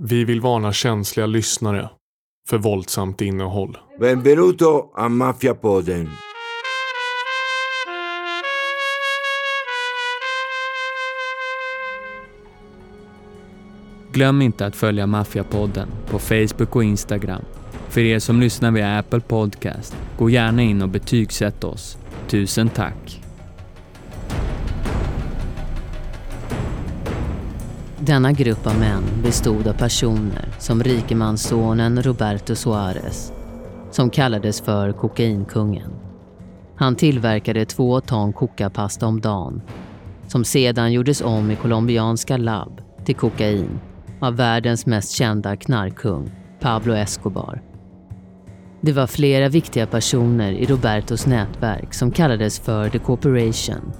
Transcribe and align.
Vi 0.00 0.24
vill 0.24 0.40
varna 0.40 0.72
känsliga 0.72 1.26
lyssnare 1.26 1.90
för 2.48 2.58
våldsamt 2.58 3.20
innehåll. 3.20 3.78
Benvenuto 4.00 4.92
a 4.94 5.08
Maffiapodden. 5.08 6.10
Glöm 14.12 14.42
inte 14.42 14.66
att 14.66 14.76
följa 14.76 15.06
Maffiapodden 15.06 15.88
på 16.10 16.18
Facebook 16.18 16.76
och 16.76 16.84
Instagram. 16.84 17.42
För 17.88 18.00
er 18.00 18.18
som 18.18 18.40
lyssnar 18.40 18.70
via 18.70 18.98
Apple 18.98 19.20
Podcast, 19.20 19.96
gå 20.18 20.30
gärna 20.30 20.62
in 20.62 20.82
och 20.82 20.88
betygsätt 20.88 21.64
oss. 21.64 21.98
Tusen 22.28 22.68
tack! 22.68 23.27
Denna 28.08 28.32
grupp 28.32 28.66
av 28.66 28.78
män 28.78 29.02
bestod 29.22 29.68
av 29.68 29.72
personer 29.72 30.48
som 30.58 30.82
rikemanssonen 30.82 32.02
Roberto 32.02 32.54
Suarez, 32.54 33.32
som 33.90 34.10
kallades 34.10 34.60
för 34.60 34.92
kokainkungen. 34.92 35.90
Han 36.76 36.96
tillverkade 36.96 37.64
två 37.64 38.00
ton 38.00 38.32
kokapasta 38.32 39.06
om 39.06 39.20
dagen, 39.20 39.62
som 40.26 40.44
sedan 40.44 40.92
gjordes 40.92 41.20
om 41.20 41.50
i 41.50 41.56
colombianska 41.56 42.36
labb 42.36 42.80
till 43.04 43.16
kokain 43.16 43.80
av 44.20 44.36
världens 44.36 44.86
mest 44.86 45.12
kända 45.12 45.56
knarkkung, 45.56 46.30
Pablo 46.60 46.94
Escobar. 46.94 47.62
Det 48.80 48.92
var 48.92 49.06
flera 49.06 49.48
viktiga 49.48 49.86
personer 49.86 50.52
i 50.52 50.66
Robertos 50.66 51.26
nätverk 51.26 51.94
som 51.94 52.10
kallades 52.10 52.58
för 52.58 52.88
The 52.88 52.98
Corporation. 52.98 53.92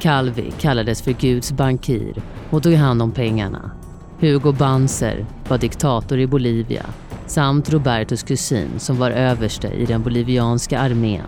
Calvi 0.00 0.52
kallades 0.60 1.02
för 1.02 1.12
Guds 1.12 1.52
bankir 1.52 2.14
och 2.50 2.62
tog 2.62 2.74
hand 2.74 3.02
om 3.02 3.12
pengarna. 3.12 3.70
Hugo 4.20 4.52
Banzer 4.52 5.26
var 5.48 5.58
diktator 5.58 6.18
i 6.18 6.26
Bolivia 6.26 6.86
samt 7.26 7.70
Robertos 7.72 8.22
kusin 8.22 8.68
som 8.78 8.98
var 8.98 9.10
överste 9.10 9.68
i 9.68 9.86
den 9.86 10.02
bolivianska 10.02 10.78
armén 10.78 11.26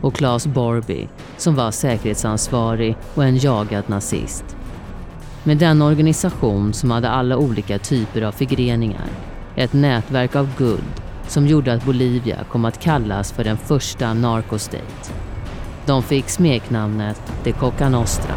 och 0.00 0.14
Claes 0.14 0.46
Borby 0.46 1.08
som 1.36 1.54
var 1.54 1.70
säkerhetsansvarig 1.70 2.96
och 3.14 3.24
en 3.24 3.36
jagad 3.36 3.88
nazist. 3.88 4.44
Med 5.44 5.56
denna 5.56 5.86
organisation 5.86 6.72
som 6.72 6.90
hade 6.90 7.08
alla 7.08 7.36
olika 7.36 7.78
typer 7.78 8.22
av 8.22 8.32
förgreningar, 8.32 9.08
ett 9.56 9.72
nätverk 9.72 10.36
av 10.36 10.48
guld 10.58 11.02
som 11.26 11.46
gjorde 11.46 11.72
att 11.72 11.84
Bolivia 11.84 12.44
kom 12.50 12.64
att 12.64 12.80
kallas 12.80 13.32
för 13.32 13.44
den 13.44 13.56
första 13.56 14.14
narcostate. 14.14 15.12
De 15.88 16.02
fick 16.02 16.28
smeknamnet 16.28 17.20
de 17.42 17.52
Coca 17.52 17.88
Nostra. 17.88 18.34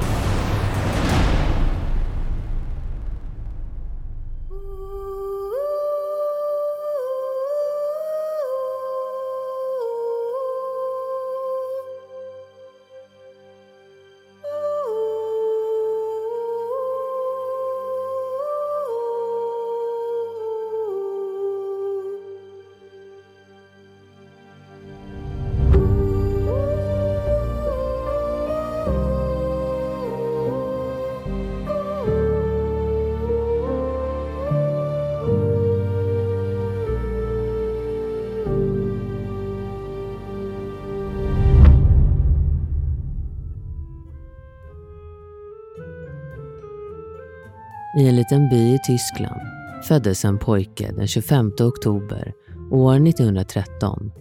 Liten 48.32 48.50
by 48.50 48.74
i 48.74 48.80
Tyskland 48.80 49.42
föddes 49.84 50.26
en 50.26 50.38
pojke 50.38 50.92
den 50.92 51.08
25 51.08 51.52
oktober 51.60 52.34
år 52.72 53.08
1913. 53.08 54.12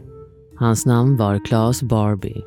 Hans 0.59 0.87
namn 0.87 1.17
var 1.17 1.45
Claes 1.45 1.83
Barbie. 1.83 2.45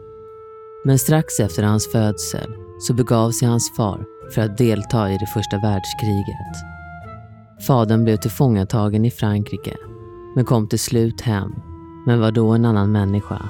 Men 0.85 0.99
strax 0.99 1.39
efter 1.39 1.63
hans 1.63 1.91
födsel 1.91 2.53
så 2.79 2.93
begav 2.93 3.31
sig 3.31 3.47
hans 3.47 3.75
far 3.77 4.05
för 4.33 4.41
att 4.41 4.57
delta 4.57 5.11
i 5.11 5.17
det 5.17 5.25
första 5.25 5.57
världskriget. 5.57 6.55
Fadern 7.67 8.03
blev 8.03 8.17
tillfångatagen 8.17 9.05
i 9.05 9.11
Frankrike 9.11 9.77
men 10.35 10.45
kom 10.45 10.67
till 10.67 10.79
slut 10.79 11.21
hem, 11.21 11.51
men 12.05 12.19
var 12.19 12.31
då 12.31 12.49
en 12.49 12.65
annan 12.65 12.91
människa. 12.91 13.49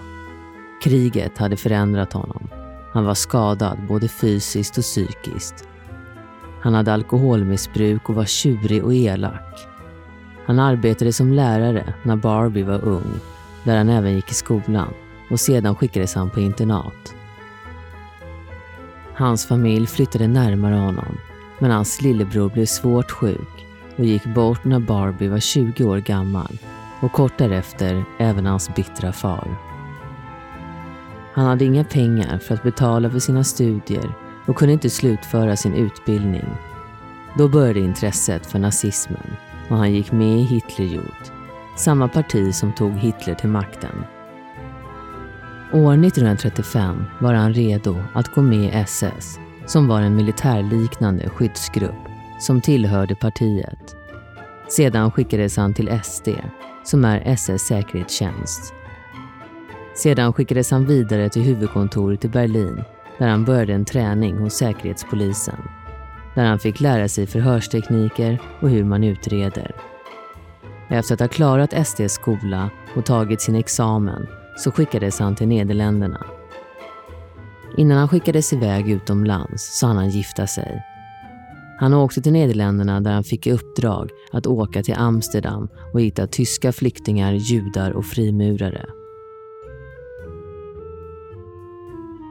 Kriget 0.83 1.37
hade 1.37 1.57
förändrat 1.57 2.13
honom. 2.13 2.47
Han 2.93 3.05
var 3.05 3.13
skadad 3.13 3.77
både 3.87 4.07
fysiskt 4.07 4.77
och 4.77 4.83
psykiskt 4.83 5.67
han 6.63 6.73
hade 6.73 6.93
alkoholmissbruk 6.93 8.09
och 8.09 8.15
var 8.15 8.25
tjurig 8.25 8.83
och 8.83 8.93
elak. 8.93 9.67
Han 10.45 10.59
arbetade 10.59 11.13
som 11.13 11.33
lärare 11.33 11.93
när 12.03 12.15
Barbie 12.15 12.63
var 12.63 12.85
ung, 12.85 13.19
där 13.63 13.77
han 13.77 13.89
även 13.89 14.15
gick 14.15 14.31
i 14.31 14.33
skolan 14.33 14.93
och 15.31 15.39
sedan 15.39 15.75
skickades 15.75 16.15
han 16.15 16.29
på 16.29 16.39
internat. 16.39 17.15
Hans 19.13 19.45
familj 19.45 19.87
flyttade 19.87 20.27
närmare 20.27 20.75
honom, 20.75 21.17
men 21.59 21.71
hans 21.71 22.01
lillebror 22.01 22.49
blev 22.49 22.65
svårt 22.65 23.11
sjuk 23.11 23.65
och 23.95 24.05
gick 24.05 24.25
bort 24.25 24.63
när 24.63 24.79
Barbie 24.79 25.27
var 25.27 25.39
20 25.39 25.83
år 25.83 25.97
gammal 25.97 26.57
och 27.01 27.11
kort 27.11 27.37
därefter 27.37 28.05
även 28.19 28.45
hans 28.45 28.75
bittra 28.75 29.11
far. 29.11 29.55
Han 31.33 31.45
hade 31.45 31.65
inga 31.65 31.83
pengar 31.83 32.37
för 32.37 32.53
att 32.53 32.63
betala 32.63 33.09
för 33.09 33.19
sina 33.19 33.43
studier 33.43 34.22
och 34.45 34.55
kunde 34.55 34.73
inte 34.73 34.89
slutföra 34.89 35.55
sin 35.55 35.73
utbildning. 35.73 36.47
Då 37.37 37.47
började 37.47 37.79
intresset 37.79 38.45
för 38.45 38.59
nazismen 38.59 39.35
och 39.69 39.77
han 39.77 39.93
gick 39.93 40.11
med 40.11 40.37
i 40.39 40.43
Hitlerjugend, 40.43 41.31
samma 41.77 42.07
parti 42.07 42.55
som 42.55 42.73
tog 42.73 42.91
Hitler 42.91 43.35
till 43.35 43.49
makten. 43.49 44.03
År 45.73 45.93
1935 45.93 47.03
var 47.19 47.33
han 47.33 47.53
redo 47.53 47.95
att 48.13 48.35
gå 48.35 48.41
med 48.41 48.63
i 48.63 48.69
SS, 48.69 49.39
som 49.65 49.87
var 49.87 50.01
en 50.01 50.15
militärliknande 50.15 51.29
skyddsgrupp 51.29 52.07
som 52.39 52.61
tillhörde 52.61 53.15
partiet. 53.15 53.95
Sedan 54.69 55.11
skickades 55.11 55.57
han 55.57 55.73
till 55.73 55.99
SD, 56.03 56.29
som 56.83 57.05
är 57.05 57.21
SS 57.25 57.61
säkerhetstjänst. 57.61 58.73
Sedan 59.95 60.33
skickades 60.33 60.71
han 60.71 60.85
vidare 60.85 61.29
till 61.29 61.41
huvudkontoret 61.41 62.25
i 62.25 62.27
Berlin 62.27 62.83
där 63.17 63.27
han 63.27 63.45
började 63.45 63.73
en 63.73 63.85
träning 63.85 64.37
hos 64.37 64.53
Säkerhetspolisen. 64.53 65.67
Där 66.35 66.45
han 66.45 66.59
fick 66.59 66.79
lära 66.79 67.07
sig 67.07 67.27
förhörstekniker 67.27 68.41
och 68.61 68.69
hur 68.69 68.83
man 68.83 69.03
utreder. 69.03 69.75
Efter 70.89 71.13
att 71.13 71.19
ha 71.19 71.27
klarat 71.27 71.87
SDs 71.87 72.13
skola 72.13 72.69
och 72.95 73.05
tagit 73.05 73.41
sin 73.41 73.55
examen 73.55 74.27
så 74.57 74.71
skickades 74.71 75.19
han 75.19 75.35
till 75.35 75.47
Nederländerna. 75.47 76.25
Innan 77.77 77.97
han 77.97 78.09
skickades 78.09 78.53
iväg 78.53 78.89
utomlands 78.89 79.79
så 79.79 79.87
hann 79.87 79.97
han 79.97 80.09
gifta 80.09 80.47
sig. 80.47 80.83
Han 81.79 81.93
åkte 81.93 82.21
till 82.21 82.33
Nederländerna 82.33 83.01
där 83.01 83.11
han 83.11 83.23
fick 83.23 83.47
i 83.47 83.51
uppdrag 83.51 84.09
att 84.31 84.47
åka 84.47 84.83
till 84.83 84.95
Amsterdam 84.97 85.67
och 85.93 86.01
hitta 86.01 86.27
tyska 86.27 86.71
flyktingar, 86.71 87.33
judar 87.33 87.91
och 87.91 88.05
frimurare. 88.05 88.85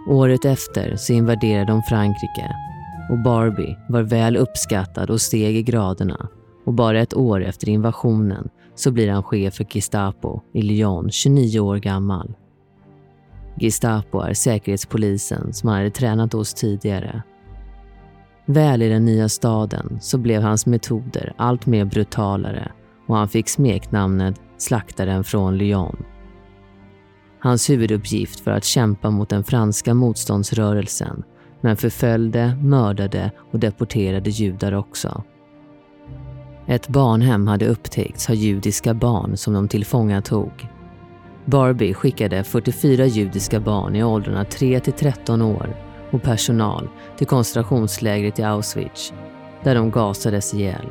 Året 0.06 0.44
efter 0.44 0.96
så 0.96 1.12
invaderade 1.12 1.72
de 1.72 1.82
Frankrike 1.82 2.56
och 3.10 3.18
Barbie 3.18 3.76
var 3.88 4.02
väl 4.02 4.36
uppskattad 4.36 5.10
och 5.10 5.20
steg 5.20 5.56
i 5.56 5.62
graderna 5.62 6.28
och 6.64 6.74
bara 6.74 7.00
ett 7.00 7.14
år 7.14 7.44
efter 7.44 7.68
invasionen 7.68 8.48
så 8.74 8.90
blir 8.90 9.10
han 9.10 9.22
chef 9.22 9.54
för 9.54 9.64
Gestapo 9.64 10.40
i 10.52 10.62
Lyon, 10.62 11.10
29 11.10 11.60
år 11.60 11.76
gammal. 11.76 12.34
Gestapo 13.56 14.20
är 14.20 14.34
säkerhetspolisen 14.34 15.52
som 15.52 15.68
han 15.68 15.78
hade 15.78 15.90
tränat 15.90 16.32
hos 16.32 16.54
tidigare. 16.54 17.22
Väl 18.46 18.82
i 18.82 18.88
den 18.88 19.04
nya 19.04 19.28
staden 19.28 19.98
så 20.00 20.18
blev 20.18 20.42
hans 20.42 20.66
metoder 20.66 21.32
allt 21.36 21.66
mer 21.66 21.84
brutalare 21.84 22.72
och 23.06 23.16
han 23.16 23.28
fick 23.28 23.48
smeknamnet 23.48 24.40
Slaktaren 24.58 25.24
från 25.24 25.58
Lyon. 25.58 26.04
Hans 27.44 27.70
huvuduppgift 27.70 28.46
var 28.46 28.52
att 28.52 28.64
kämpa 28.64 29.10
mot 29.10 29.28
den 29.28 29.44
franska 29.44 29.94
motståndsrörelsen 29.94 31.22
men 31.60 31.76
förföljde, 31.76 32.56
mördade 32.62 33.30
och 33.52 33.58
deporterade 33.58 34.30
judar 34.30 34.72
också. 34.72 35.22
Ett 36.66 36.88
barnhem 36.88 37.46
hade 37.46 37.66
upptäckts 37.66 38.26
ha 38.26 38.34
judiska 38.34 38.94
barn 38.94 39.36
som 39.36 39.54
de 39.54 39.68
tillfångatog. 39.68 40.68
Barbie 41.44 41.94
skickade 41.94 42.44
44 42.44 43.06
judiska 43.06 43.60
barn 43.60 43.96
i 43.96 44.04
åldrarna 44.04 44.44
3 44.44 44.80
till 44.80 44.92
13 44.92 45.42
år 45.42 45.76
och 46.10 46.22
personal 46.22 46.88
till 47.16 47.26
koncentrationslägret 47.26 48.38
i 48.38 48.42
Auschwitz 48.42 49.12
där 49.64 49.74
de 49.74 49.90
gasades 49.90 50.54
ihjäl. 50.54 50.86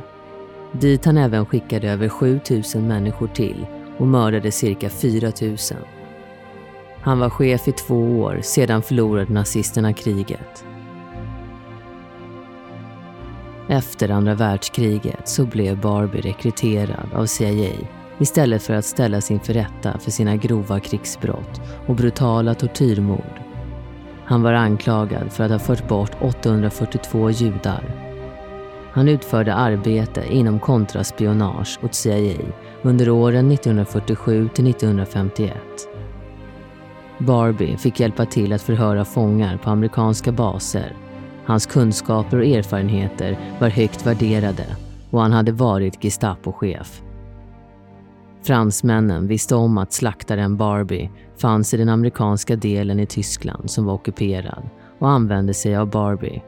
dit 0.71 1.06
han 1.06 1.18
även 1.18 1.45
skickade 1.45 1.92
över 1.92 2.09
7000 2.09 2.88
människor 2.88 3.27
till 3.27 3.65
och 3.98 4.07
mördade 4.07 4.51
cirka 4.51 4.89
4000. 4.89 5.77
Han 7.01 7.19
var 7.19 7.30
chef 7.30 7.68
i 7.68 7.71
två 7.71 8.19
år, 8.19 8.39
sedan 8.42 8.81
förlorade 8.81 9.33
nazisterna 9.33 9.94
kriget. 9.94 10.65
Efter 13.69 14.09
andra 14.09 14.36
världskriget 14.36 15.27
så 15.27 15.45
blev 15.45 15.81
Barbie 15.81 16.21
rekryterad 16.21 17.09
av 17.13 17.25
CIA 17.25 17.74
istället 18.19 18.63
för 18.63 18.74
att 18.74 18.86
ställas 18.86 19.31
inför 19.31 19.53
rätta 19.53 19.98
för 20.00 20.12
sina 20.12 20.36
grova 20.36 20.80
krigsbrott 20.80 21.62
och 21.88 21.95
brutala 21.95 22.53
tortyrmord. 22.53 23.42
Han 24.25 24.44
var 24.44 24.53
anklagad 24.53 25.31
för 25.31 25.44
att 25.44 25.51
ha 25.51 25.59
fört 25.59 25.88
bort 25.88 26.12
842 26.21 27.30
judar. 27.30 27.83
Han 28.92 29.07
utförde 29.07 29.53
arbete 29.53 30.24
inom 30.30 30.59
kontraspionage 30.59 31.80
åt 31.83 31.95
CIA 31.95 32.38
under 32.81 33.09
åren 33.09 33.51
1947 33.51 34.50
till 34.53 34.68
1951. 34.69 35.91
Barbie 37.22 37.78
fick 37.78 38.00
hjälpa 38.00 38.26
till 38.26 38.54
att 38.54 38.62
förhöra 38.62 39.06
fångar 39.06 39.58
på 39.58 39.70
amerikanska 39.70 40.32
baser. 40.32 40.96
Hans 41.46 41.66
kunskaper 41.66 42.38
och 42.38 42.46
erfarenheter 42.46 43.40
var 43.60 43.70
högt 43.70 44.06
värderade 44.06 44.66
och 45.10 45.22
han 45.22 45.32
hade 45.32 45.52
varit 45.52 46.04
Gestapo-chef. 46.04 47.02
Fransmännen 48.44 49.28
visste 49.28 49.56
om 49.56 49.78
att 49.78 49.94
slaktaren 49.94 50.58
Barbie 50.58 51.10
fanns 51.38 51.74
i 51.74 51.78
den 51.78 51.90
amerikanska 51.90 52.56
delen 52.56 53.00
i 53.00 53.06
Tyskland 53.06 53.72
som 53.72 53.86
var 53.86 53.94
ockuperad 53.94 54.70
och 55.00 55.10
använde 55.10 55.54
sig 55.54 55.76
av 55.76 55.90
Barbie. 55.90 56.44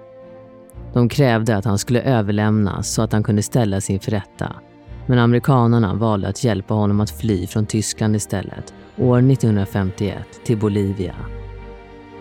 De 0.94 1.10
krävde 1.10 1.58
att 1.58 1.66
han 1.66 1.78
skulle 1.78 2.02
överlämnas 2.02 2.94
så 2.94 3.02
att 3.02 3.12
han 3.12 3.24
kunde 3.24 3.42
ställas 3.42 3.90
inför 3.90 4.12
rätta. 4.12 4.56
Men 5.06 5.20
amerikanerna 5.20 5.94
valde 5.94 6.28
att 6.28 6.44
hjälpa 6.44 6.74
honom 6.74 7.00
att 7.00 7.12
fly 7.12 7.48
från 7.48 7.66
Tyskland 7.66 8.16
istället, 8.16 8.74
år 8.98 9.18
1951, 9.18 10.18
till 10.44 10.58
Bolivia. 10.58 11.16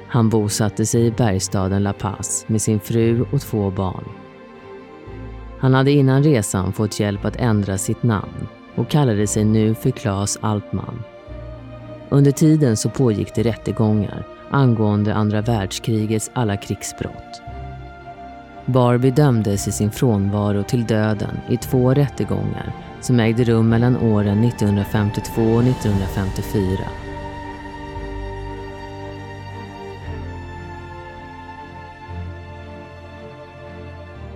Han 0.09 0.29
bosatte 0.29 0.87
sig 0.87 1.07
i 1.07 1.11
bergstaden 1.11 1.83
La 1.83 1.93
Paz 1.93 2.45
med 2.49 2.63
sin 2.63 2.81
fru 2.81 3.25
och 3.33 3.41
två 3.41 3.71
barn. 3.71 4.05
Han 5.59 5.75
hade 5.75 5.91
innan 5.91 6.23
resan 6.23 6.73
fått 6.73 7.01
hjälp 7.01 7.25
att 7.25 7.37
ändra 7.37 7.79
sitt 7.79 8.03
namn 8.03 8.49
och 8.75 8.91
kallade 8.91 9.27
sig 9.27 9.45
nu 9.45 9.75
för 9.75 9.91
Claes 9.91 10.39
Altman. 10.41 11.03
Under 12.09 12.31
tiden 12.31 12.77
så 12.77 12.91
pågick 12.91 13.35
det 13.35 13.43
rättegångar 13.43 14.27
angående 14.51 15.15
andra 15.15 15.41
världskrigets 15.41 16.31
alla 16.35 16.57
krigsbrott. 16.57 17.43
Barbie 18.67 19.11
dömdes 19.11 19.69
i 19.69 19.73
sin 19.73 19.91
frånvaro 19.91 20.63
till 20.63 20.87
döden 20.87 21.41
i 21.49 21.57
två 21.57 21.95
rättegångar 21.95 22.73
som 23.03 23.21
ägde 23.21 23.45
rum 23.45 23.69
mellan 23.69 23.97
åren 23.97 24.45
1952 24.45 25.43
och 25.43 25.63
1954. 25.63 26.79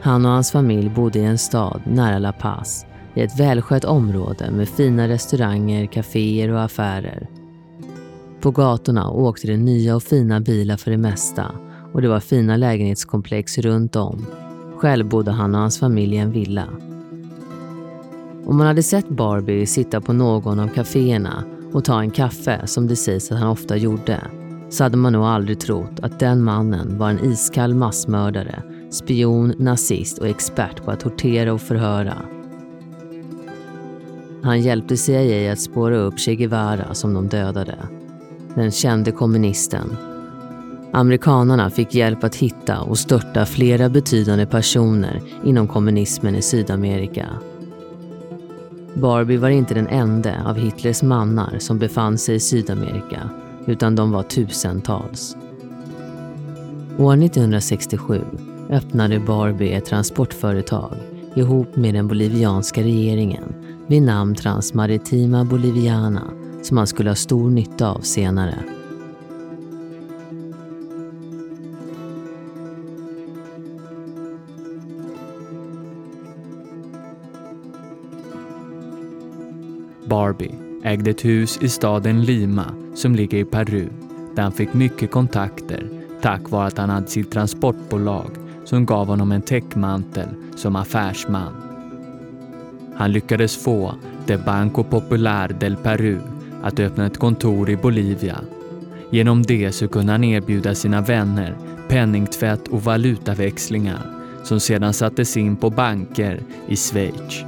Han 0.00 0.24
och 0.24 0.30
hans 0.30 0.52
familj 0.52 0.88
bodde 0.88 1.18
i 1.18 1.24
en 1.24 1.38
stad 1.38 1.80
nära 1.84 2.18
La 2.18 2.32
Paz 2.32 2.86
i 3.14 3.20
ett 3.20 3.40
välskött 3.40 3.84
område 3.84 4.50
med 4.50 4.68
fina 4.68 5.08
restauranger, 5.08 5.86
kaféer 5.86 6.50
och 6.50 6.62
affärer. 6.62 7.28
På 8.40 8.50
gatorna 8.50 9.10
åkte 9.10 9.46
det 9.46 9.56
nya 9.56 9.96
och 9.96 10.02
fina 10.02 10.40
bilar 10.40 10.76
för 10.76 10.90
det 10.90 10.96
mesta 10.96 11.52
och 11.92 12.02
det 12.02 12.08
var 12.08 12.20
fina 12.20 12.56
lägenhetskomplex 12.56 13.58
runt 13.58 13.96
om. 13.96 14.26
Själv 14.76 15.08
bodde 15.08 15.30
han 15.30 15.54
och 15.54 15.60
hans 15.60 15.80
familj 15.80 16.14
i 16.14 16.18
en 16.18 16.32
villa. 16.32 16.68
Om 18.46 18.56
man 18.56 18.66
hade 18.66 18.82
sett 18.82 19.08
Barbie 19.08 19.66
sitta 19.66 20.00
på 20.00 20.12
någon 20.12 20.60
av 20.60 20.68
kaféerna 20.68 21.44
och 21.72 21.84
ta 21.84 22.00
en 22.00 22.10
kaffe, 22.10 22.66
som 22.66 22.86
det 22.86 22.96
sägs 22.96 23.32
att 23.32 23.38
han 23.38 23.48
ofta 23.48 23.76
gjorde, 23.76 24.20
så 24.70 24.84
hade 24.84 24.96
man 24.96 25.12
nog 25.12 25.24
aldrig 25.24 25.60
trott 25.60 26.00
att 26.02 26.20
den 26.20 26.42
mannen 26.42 26.98
var 26.98 27.10
en 27.10 27.24
iskall 27.24 27.74
massmördare, 27.74 28.62
spion, 28.90 29.54
nazist 29.58 30.18
och 30.18 30.28
expert 30.28 30.84
på 30.84 30.90
att 30.90 31.00
tortera 31.00 31.52
och 31.52 31.60
förhöra. 31.60 32.14
Han 34.42 34.60
hjälpte 34.60 34.96
CIA 34.96 35.52
att 35.52 35.60
spåra 35.60 35.96
upp 35.96 36.18
Che 36.18 36.34
Guevara 36.34 36.94
som 36.94 37.14
de 37.14 37.28
dödade. 37.28 37.78
Den 38.54 38.70
kände 38.70 39.12
kommunisten. 39.12 39.96
Amerikanerna 40.92 41.70
fick 41.70 41.94
hjälp 41.94 42.24
att 42.24 42.36
hitta 42.36 42.80
och 42.80 42.98
störta 42.98 43.46
flera 43.46 43.88
betydande 43.88 44.46
personer 44.46 45.22
inom 45.44 45.68
kommunismen 45.68 46.34
i 46.34 46.42
Sydamerika. 46.42 47.26
Barbie 49.00 49.36
var 49.36 49.48
inte 49.48 49.74
den 49.74 49.88
enda 49.88 50.44
av 50.44 50.56
Hitlers 50.56 51.02
mannar 51.02 51.58
som 51.58 51.78
befann 51.78 52.18
sig 52.18 52.34
i 52.34 52.40
Sydamerika, 52.40 53.30
utan 53.66 53.96
de 53.96 54.10
var 54.10 54.22
tusentals. 54.22 55.36
År 56.98 57.12
1967 57.12 58.20
öppnade 58.70 59.20
Barbie 59.20 59.72
ett 59.72 59.84
transportföretag 59.84 60.96
ihop 61.34 61.76
med 61.76 61.94
den 61.94 62.08
bolivianska 62.08 62.82
regeringen 62.82 63.54
vid 63.86 64.02
namn 64.02 64.34
Transmaritima 64.34 65.44
Boliviana 65.44 66.22
som 66.62 66.76
han 66.76 66.86
skulle 66.86 67.10
ha 67.10 67.14
stor 67.14 67.50
nytta 67.50 67.90
av 67.90 68.00
senare. 68.00 68.54
Barbie 80.06 80.54
ägde 80.82 81.10
ett 81.10 81.24
hus 81.24 81.58
i 81.62 81.68
staden 81.68 82.22
Lima 82.22 82.74
som 82.94 83.14
ligger 83.14 83.38
i 83.38 83.44
Peru 83.44 83.88
där 84.34 84.42
han 84.42 84.52
fick 84.52 84.74
mycket 84.74 85.10
kontakter 85.10 85.88
tack 86.22 86.50
vare 86.50 86.66
att 86.66 86.78
han 86.78 86.90
hade 86.90 87.06
sitt 87.06 87.30
transportbolag 87.30 88.30
som 88.64 88.86
gav 88.86 89.06
honom 89.06 89.32
en 89.32 89.42
täckmantel 89.42 90.28
som 90.56 90.76
affärsman. 90.76 91.52
Han 92.96 93.12
lyckades 93.12 93.56
få 93.56 93.94
De 94.26 94.36
Banco 94.36 94.84
Popular 94.84 95.48
del 95.48 95.76
Peru 95.76 96.18
att 96.62 96.80
öppna 96.80 97.06
ett 97.06 97.18
kontor 97.18 97.70
i 97.70 97.76
Bolivia. 97.76 98.40
Genom 99.10 99.42
det 99.42 99.72
så 99.72 99.88
kunde 99.88 100.12
han 100.12 100.24
erbjuda 100.24 100.74
sina 100.74 101.00
vänner 101.00 101.56
penningtvätt 101.88 102.68
och 102.68 102.82
valutaväxlingar 102.82 104.00
som 104.42 104.60
sedan 104.60 104.92
sattes 104.92 105.36
in 105.36 105.56
på 105.56 105.70
banker 105.70 106.40
i 106.68 106.76
Schweiz. 106.76 107.44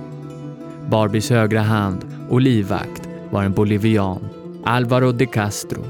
Barbies 0.88 1.30
högra 1.30 1.60
hand 1.60 2.17
och 2.28 2.40
livvakt 2.40 3.08
var 3.30 3.44
en 3.44 3.52
bolivian, 3.52 4.28
Alvaro 4.64 5.12
de 5.12 5.26
Castro. 5.26 5.84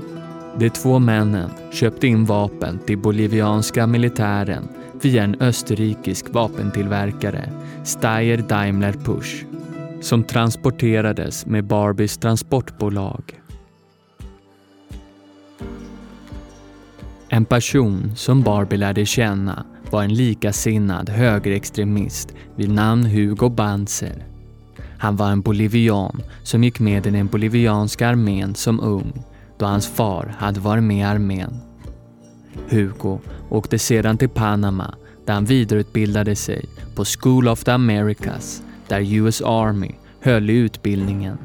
De 0.59 0.71
två 0.71 0.99
männen 0.99 1.51
köpte 1.73 2.07
in 2.07 2.25
vapen 2.25 2.79
till 2.87 2.99
bolivianska 2.99 3.87
militären 3.87 4.69
via 5.03 5.25
en 5.25 5.41
österrikisk 5.41 6.27
vapentillverkare, 6.31 7.51
Steyr 7.85 8.37
Daimler 8.37 8.93
Push, 8.93 9.45
som 10.01 10.25
transporterades 10.25 11.47
med 11.47 11.65
Barbies 11.65 12.19
transportbolag. 12.19 13.41
En 17.29 17.45
person 17.45 18.13
som 18.17 18.43
Barbie 18.43 18.77
lärde 18.77 19.07
känna 19.07 19.67
var 19.91 20.03
en 20.03 20.15
likasinnad 20.15 21.09
högerextremist 21.09 22.35
vid 22.57 22.71
namn 22.71 23.05
Hugo 23.05 23.49
Banzer. 23.49 24.28
Han 24.99 25.17
var 25.17 25.31
en 25.31 25.41
bolivian 25.41 26.23
som 26.43 26.65
gick 26.65 26.81
med 26.81 27.07
i 27.07 27.11
den 27.11 27.27
bolivianska 27.27 28.09
armén 28.09 28.55
som 28.55 28.81
ung 28.81 29.23
då 29.59 29.67
hans 29.67 29.87
far 29.87 30.35
hade 30.39 30.61
varit 30.61 30.85
med 30.85 30.99
i 30.99 31.03
armén. 31.03 31.61
Hugo 32.69 33.19
åkte 33.49 33.79
sedan 33.79 34.19
till 34.19 34.29
Panama 34.29 34.95
där 35.27 35.35
han 35.35 35.45
vidareutbildade 35.45 36.37
sig 36.37 36.65
på 36.95 37.05
School 37.05 37.49
of 37.49 37.65
the 37.65 37.71
Americas 37.71 38.63
där 38.89 39.15
US 39.15 39.43
Army 39.43 39.91
höll 40.21 40.51
i 40.51 40.57
utbildningen. 40.57 41.39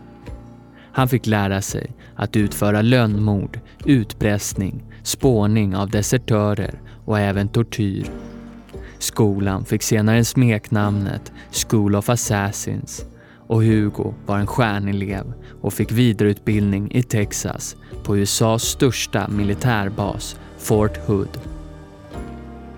Han 0.92 1.10
fick 1.10 1.28
lära 1.28 1.62
sig 1.62 1.92
att 2.16 2.36
utföra 2.36 2.82
lönnmord, 2.82 3.60
utpressning, 3.86 4.84
spårning 5.04 5.76
av 5.76 5.90
desertörer 5.90 6.82
och 7.06 7.20
även 7.20 7.48
tortyr. 7.48 8.06
Skolan 9.00 9.66
fick 9.66 9.84
senare 9.84 10.26
smeknamnet 10.26 11.32
School 11.52 11.96
of 11.96 12.10
Assassins 12.10 13.06
och 13.48 13.64
Hugo 13.64 14.14
var 14.26 14.40
en 14.40 14.48
stjärnelev 14.48 15.34
och 15.62 15.74
fick 15.74 15.92
vidareutbildning 15.92 16.92
i 16.92 17.04
Texas 17.04 17.76
på 18.04 18.18
USAs 18.18 18.64
största 18.64 19.28
militärbas, 19.28 20.40
Fort 20.58 20.98
Hood. 20.98 21.40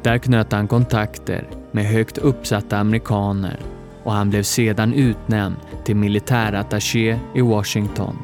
Där 0.02 0.18
knöt 0.18 0.52
han 0.52 0.68
kontakter 0.68 1.50
med 1.72 1.86
högt 1.86 2.18
uppsatta 2.18 2.78
amerikaner 2.78 3.60
och 4.04 4.14
han 4.14 4.30
blev 4.30 4.44
sedan 4.44 4.94
utnämnd 4.94 5.56
till 5.84 5.96
militärattaché 5.96 7.20
i 7.36 7.42
Washington. 7.42 8.16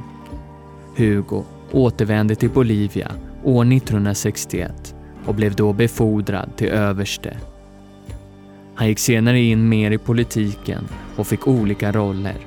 Hugo 0.98 1.44
återvände 1.72 2.36
till 2.36 2.50
Bolivia 2.50 3.12
år 3.44 3.74
1961 3.74 4.96
och 5.26 5.36
blev 5.36 5.56
då 5.56 5.74
befordrad 5.74 6.50
till 6.56 6.68
överste. 6.68 7.38
Han 8.76 8.88
gick 8.88 9.00
senare 9.00 9.40
in 9.40 9.70
mer 9.70 9.92
i 9.92 9.98
politiken 9.98 10.88
och 11.16 11.28
fick 11.28 11.48
olika 11.48 11.92
roller. 11.92 12.38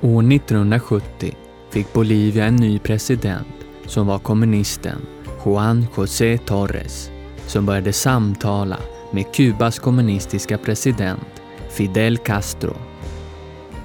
År 0.00 0.32
1970 0.32 1.34
fick 1.70 1.92
Bolivia 1.92 2.44
en 2.44 2.56
ny 2.56 2.78
president 2.78 3.46
som 3.86 4.06
var 4.06 4.18
kommunisten 4.18 4.98
Juan 5.44 5.86
José 5.96 6.38
Torres 6.38 7.10
som 7.46 7.66
började 7.66 7.92
samtala 7.92 8.76
med 9.10 9.34
Kubas 9.34 9.78
kommunistiska 9.78 10.58
president 10.58 11.42
Fidel 11.70 12.18
Castro. 12.18 12.76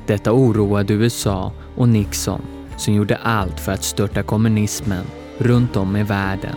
Detta 0.08 0.32
oroade 0.32 0.94
USA 0.94 1.52
och 1.76 1.90
Nixon 1.90 2.42
som 2.78 2.94
gjorde 2.94 3.16
allt 3.16 3.60
för 3.60 3.72
att 3.72 3.84
störta 3.84 4.24
kommunismen 4.24 5.06
runt 5.38 5.76
om 5.76 5.96
i 5.96 6.04
världen. 6.04 6.56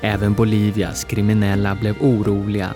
Även 0.00 0.34
Bolivias 0.34 1.04
kriminella 1.04 1.74
blev 1.74 1.96
oroliga 2.00 2.74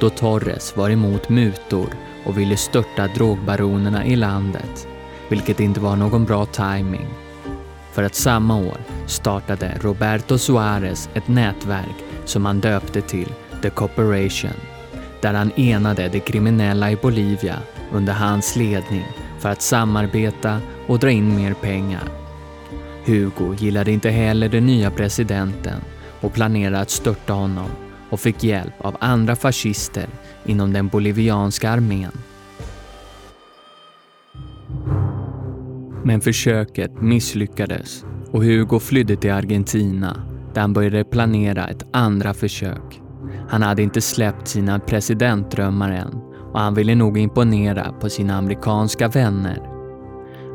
då 0.00 0.10
Torres 0.10 0.76
var 0.76 0.90
emot 0.90 1.28
mutor 1.28 1.88
och 2.24 2.38
ville 2.38 2.56
störta 2.56 3.06
drogbaronerna 3.06 4.04
i 4.04 4.16
landet, 4.16 4.88
vilket 5.28 5.60
inte 5.60 5.80
var 5.80 5.96
någon 5.96 6.24
bra 6.24 6.46
timing. 6.46 7.06
För 7.92 8.02
att 8.02 8.14
samma 8.14 8.56
år 8.56 8.76
startade 9.06 9.78
Roberto 9.80 10.38
Suarez 10.38 11.08
ett 11.14 11.28
nätverk 11.28 11.96
som 12.24 12.44
han 12.44 12.60
döpte 12.60 13.00
till 13.00 13.32
The 13.62 13.70
Corporation, 13.70 14.60
där 15.20 15.34
han 15.34 15.52
enade 15.56 16.08
de 16.08 16.20
kriminella 16.20 16.90
i 16.90 16.96
Bolivia 16.96 17.56
under 17.92 18.12
hans 18.12 18.56
ledning 18.56 19.06
för 19.38 19.48
att 19.48 19.62
samarbeta 19.62 20.60
och 20.86 20.98
dra 20.98 21.10
in 21.10 21.36
mer 21.36 21.54
pengar. 21.54 22.04
Hugo 23.04 23.54
gillade 23.54 23.92
inte 23.92 24.10
heller 24.10 24.48
den 24.48 24.66
nya 24.66 24.90
presidenten 24.90 25.80
och 26.20 26.32
planerade 26.32 26.80
att 26.80 26.90
störta 26.90 27.32
honom 27.32 27.70
och 28.10 28.20
fick 28.20 28.44
hjälp 28.44 28.74
av 28.80 28.96
andra 29.00 29.36
fascister 29.36 30.06
inom 30.44 30.72
den 30.72 30.88
bolivianska 30.88 31.70
armén. 31.70 32.12
Men 36.04 36.20
försöket 36.20 37.02
misslyckades 37.02 38.04
och 38.30 38.44
Hugo 38.44 38.78
flydde 38.78 39.16
till 39.16 39.32
Argentina 39.32 40.22
där 40.54 40.60
han 40.60 40.72
började 40.72 41.04
planera 41.04 41.68
ett 41.68 41.86
andra 41.92 42.34
försök. 42.34 43.00
Han 43.48 43.62
hade 43.62 43.82
inte 43.82 44.00
släppt 44.00 44.48
sina 44.48 44.78
presidentdrömmar 44.78 45.90
än 45.92 46.20
och 46.52 46.60
han 46.60 46.74
ville 46.74 46.94
nog 46.94 47.18
imponera 47.18 47.92
på 48.00 48.08
sina 48.08 48.38
amerikanska 48.38 49.08
vänner. 49.08 49.62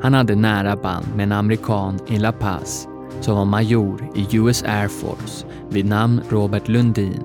Han 0.02 0.14
hade 0.14 0.36
nära 0.36 0.76
band 0.76 1.06
med 1.16 1.24
en 1.24 1.32
amerikan 1.32 2.00
i 2.08 2.20
La 2.20 2.32
Paz 2.32 2.88
som 3.22 3.36
var 3.36 3.46
major 3.46 4.12
i 4.16 4.38
US 4.38 4.64
Air 4.64 4.88
Force 4.88 5.46
vid 5.70 5.86
namn 5.86 6.22
Robert 6.30 6.68
Lundin. 6.68 7.24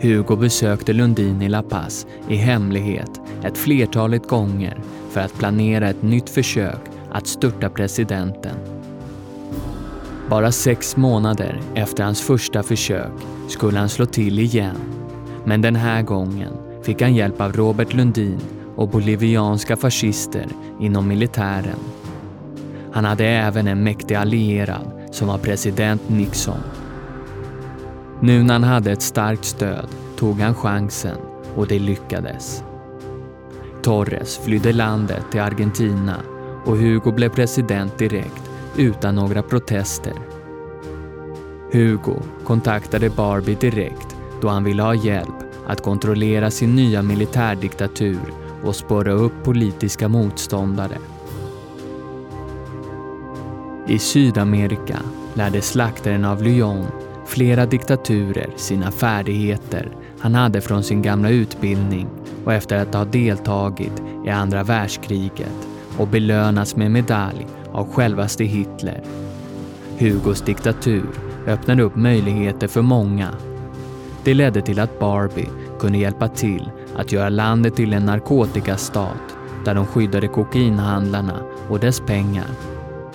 Hugo 0.00 0.36
besökte 0.36 0.92
Lundin 0.92 1.42
i 1.42 1.48
La 1.48 1.62
Paz 1.62 2.06
i 2.28 2.36
hemlighet 2.36 3.20
ett 3.44 3.58
flertalet 3.58 4.28
gånger 4.28 4.78
för 5.10 5.20
att 5.20 5.38
planera 5.38 5.88
ett 5.88 6.02
nytt 6.02 6.30
försök 6.30 6.80
att 7.10 7.26
störta 7.26 7.68
presidenten. 7.68 8.56
Bara 10.30 10.52
sex 10.52 10.96
månader 10.96 11.60
efter 11.74 12.04
hans 12.04 12.20
första 12.20 12.62
försök 12.62 13.12
skulle 13.48 13.78
han 13.78 13.88
slå 13.88 14.06
till 14.06 14.38
igen. 14.38 14.76
Men 15.44 15.62
den 15.62 15.76
här 15.76 16.02
gången 16.02 16.52
fick 16.82 17.02
han 17.02 17.14
hjälp 17.14 17.40
av 17.40 17.52
Robert 17.52 17.94
Lundin 17.94 18.40
och 18.76 18.88
bolivianska 18.88 19.76
fascister 19.76 20.46
inom 20.80 21.08
militären. 21.08 21.78
Han 22.92 23.04
hade 23.04 23.26
även 23.26 23.66
en 23.66 23.82
mäktig 23.82 24.14
allierad 24.14 24.90
som 25.12 25.28
var 25.28 25.38
president 25.38 26.08
Nixon. 26.08 26.75
Nu 28.20 28.42
när 28.42 28.52
han 28.52 28.64
hade 28.64 28.92
ett 28.92 29.02
starkt 29.02 29.44
stöd 29.44 29.88
tog 30.16 30.40
han 30.40 30.54
chansen 30.54 31.16
och 31.54 31.66
det 31.66 31.78
lyckades. 31.78 32.62
Torres 33.82 34.38
flydde 34.38 34.72
landet 34.72 35.22
till 35.30 35.40
Argentina 35.40 36.16
och 36.64 36.76
Hugo 36.76 37.12
blev 37.12 37.28
president 37.28 37.98
direkt 37.98 38.50
utan 38.76 39.14
några 39.14 39.42
protester. 39.42 40.12
Hugo 41.72 42.22
kontaktade 42.44 43.10
Barbie 43.10 43.56
direkt 43.60 44.16
då 44.42 44.48
han 44.48 44.64
ville 44.64 44.82
ha 44.82 44.94
hjälp 44.94 45.34
att 45.66 45.82
kontrollera 45.82 46.50
sin 46.50 46.76
nya 46.76 47.02
militärdiktatur 47.02 48.32
och 48.64 48.76
spåra 48.76 49.12
upp 49.12 49.44
politiska 49.44 50.08
motståndare. 50.08 50.98
I 53.88 53.98
Sydamerika 53.98 54.98
lärde 55.34 55.62
slaktaren 55.62 56.24
av 56.24 56.42
Lyon 56.42 56.86
flera 57.26 57.66
diktaturer 57.66 58.50
sina 58.56 58.90
färdigheter 58.90 59.88
han 60.20 60.34
hade 60.34 60.60
från 60.60 60.82
sin 60.82 61.02
gamla 61.02 61.30
utbildning 61.30 62.08
och 62.44 62.52
efter 62.52 62.76
att 62.76 62.94
ha 62.94 63.04
deltagit 63.04 64.02
i 64.26 64.30
andra 64.30 64.62
världskriget 64.62 65.68
och 65.98 66.08
belönats 66.08 66.76
med 66.76 66.90
medalj 66.90 67.46
av 67.72 67.92
självaste 67.92 68.44
Hitler. 68.44 69.02
Hugos 69.98 70.42
diktatur 70.42 71.06
öppnade 71.46 71.82
upp 71.82 71.96
möjligheter 71.96 72.68
för 72.68 72.82
många. 72.82 73.28
Det 74.24 74.34
ledde 74.34 74.62
till 74.62 74.80
att 74.80 74.98
Barbie 74.98 75.48
kunde 75.80 75.98
hjälpa 75.98 76.28
till 76.28 76.70
att 76.96 77.12
göra 77.12 77.28
landet 77.28 77.76
till 77.76 77.92
en 77.92 78.06
narkotikastat 78.06 79.36
där 79.64 79.74
de 79.74 79.86
skyddade 79.86 80.28
kokainhandlarna 80.28 81.40
och 81.68 81.80
dess 81.80 82.00
pengar. 82.00 82.46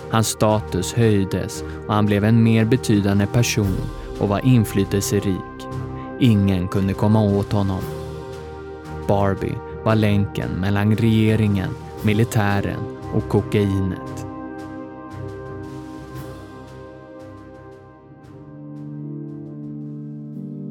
Hans 0.09 0.27
status 0.27 0.93
höjdes 0.93 1.63
och 1.87 1.93
han 1.93 2.05
blev 2.05 2.23
en 2.23 2.43
mer 2.43 2.65
betydande 2.65 3.25
person 3.25 3.77
och 4.21 4.29
var 4.29 4.45
inflytelserik. 4.45 5.67
Ingen 6.19 6.67
kunde 6.67 6.93
komma 6.93 7.23
åt 7.23 7.51
honom. 7.51 7.81
Barbie 9.07 9.55
var 9.85 9.95
länken 9.95 10.49
mellan 10.59 10.95
regeringen, 10.95 11.69
militären 12.03 12.79
och 13.13 13.29
kokainet. 13.29 14.25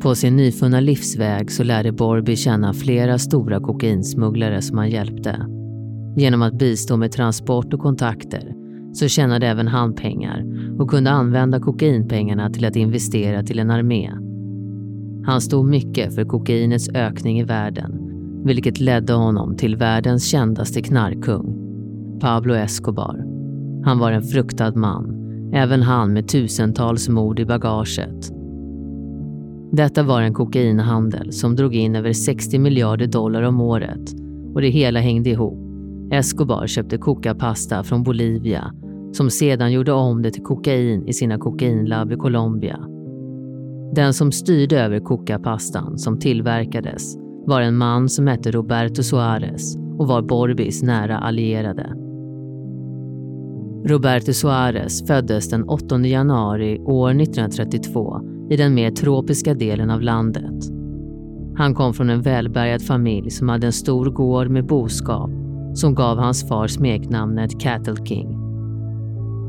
På 0.02 0.14
sin 0.14 0.36
nyfunna 0.36 0.80
livsväg 0.80 1.50
så 1.50 1.62
lärde 1.62 1.92
Borby 1.92 2.36
känna 2.36 2.74
flera 2.74 3.18
stora 3.18 3.60
kokainsmugglare 3.60 4.62
som 4.62 4.78
han 4.78 4.90
hjälpte. 4.90 5.46
Genom 6.16 6.42
att 6.42 6.58
bistå 6.58 6.96
med 6.96 7.12
transport 7.12 7.74
och 7.74 7.80
kontakter 7.80 8.54
så 8.92 9.08
tjänade 9.08 9.46
även 9.46 9.68
han 9.68 9.94
pengar 9.94 10.44
och 10.80 10.90
kunde 10.90 11.10
använda 11.10 11.60
kokainpengarna 11.60 12.50
till 12.50 12.64
att 12.64 12.76
investera 12.76 13.42
till 13.42 13.58
en 13.58 13.70
armé. 13.70 14.10
Han 15.26 15.40
stod 15.40 15.66
mycket 15.66 16.14
för 16.14 16.24
kokainets 16.24 16.88
ökning 16.88 17.40
i 17.40 17.44
världen, 17.44 17.92
vilket 18.44 18.80
ledde 18.80 19.12
honom 19.12 19.56
till 19.56 19.76
världens 19.76 20.24
kändaste 20.24 20.82
knarkkung, 20.82 21.56
Pablo 22.20 22.54
Escobar. 22.54 23.24
Han 23.84 23.98
var 23.98 24.12
en 24.12 24.22
fruktad 24.22 24.76
man, 24.76 25.14
även 25.54 25.82
han 25.82 26.12
med 26.12 26.28
tusentals 26.28 27.08
mord 27.08 27.40
i 27.40 27.44
bagaget. 27.44 28.32
Detta 29.72 30.02
var 30.02 30.22
en 30.22 30.34
kokainhandel 30.34 31.32
som 31.32 31.56
drog 31.56 31.74
in 31.74 31.96
över 31.96 32.12
60 32.12 32.58
miljarder 32.58 33.06
dollar 33.06 33.42
om 33.42 33.60
året 33.60 34.14
och 34.54 34.60
det 34.60 34.70
hela 34.70 35.00
hängde 35.00 35.30
ihop. 35.30 35.58
Escobar 36.12 36.66
köpte 36.66 36.98
kokapasta 36.98 37.82
från 37.82 38.02
Bolivia 38.02 38.72
som 39.12 39.30
sedan 39.30 39.72
gjorde 39.72 39.92
om 39.92 40.22
det 40.22 40.30
till 40.30 40.42
kokain 40.42 41.06
i 41.06 41.12
sina 41.12 41.38
kokainlabb 41.38 42.12
i 42.12 42.16
Colombia. 42.16 42.78
Den 43.94 44.14
som 44.14 44.32
styrde 44.32 44.80
över 44.80 45.00
kokapastan 45.00 45.98
som 45.98 46.18
tillverkades 46.18 47.16
var 47.46 47.60
en 47.60 47.76
man 47.76 48.08
som 48.08 48.26
hette 48.26 48.50
Roberto 48.50 49.02
Suarez 49.02 49.76
och 49.98 50.08
var 50.08 50.22
Borbis 50.22 50.82
nära 50.82 51.18
allierade. 51.18 51.94
Roberto 53.84 54.32
Suarez 54.32 55.06
föddes 55.06 55.50
den 55.50 55.68
8 55.68 55.98
januari 55.98 56.78
år 56.78 57.10
1932 57.10 58.20
i 58.50 58.56
den 58.56 58.74
mer 58.74 58.90
tropiska 58.90 59.54
delen 59.54 59.90
av 59.90 60.02
landet. 60.02 60.64
Han 61.56 61.74
kom 61.74 61.94
från 61.94 62.10
en 62.10 62.22
välbärgad 62.22 62.82
familj 62.82 63.30
som 63.30 63.48
hade 63.48 63.66
en 63.66 63.72
stor 63.72 64.06
gård 64.10 64.50
med 64.50 64.66
boskap 64.66 65.30
som 65.74 65.94
gav 65.94 66.18
hans 66.18 66.48
far 66.48 66.66
smeknamnet 66.66 67.60
Cattle 67.60 68.06
King. 68.06 68.39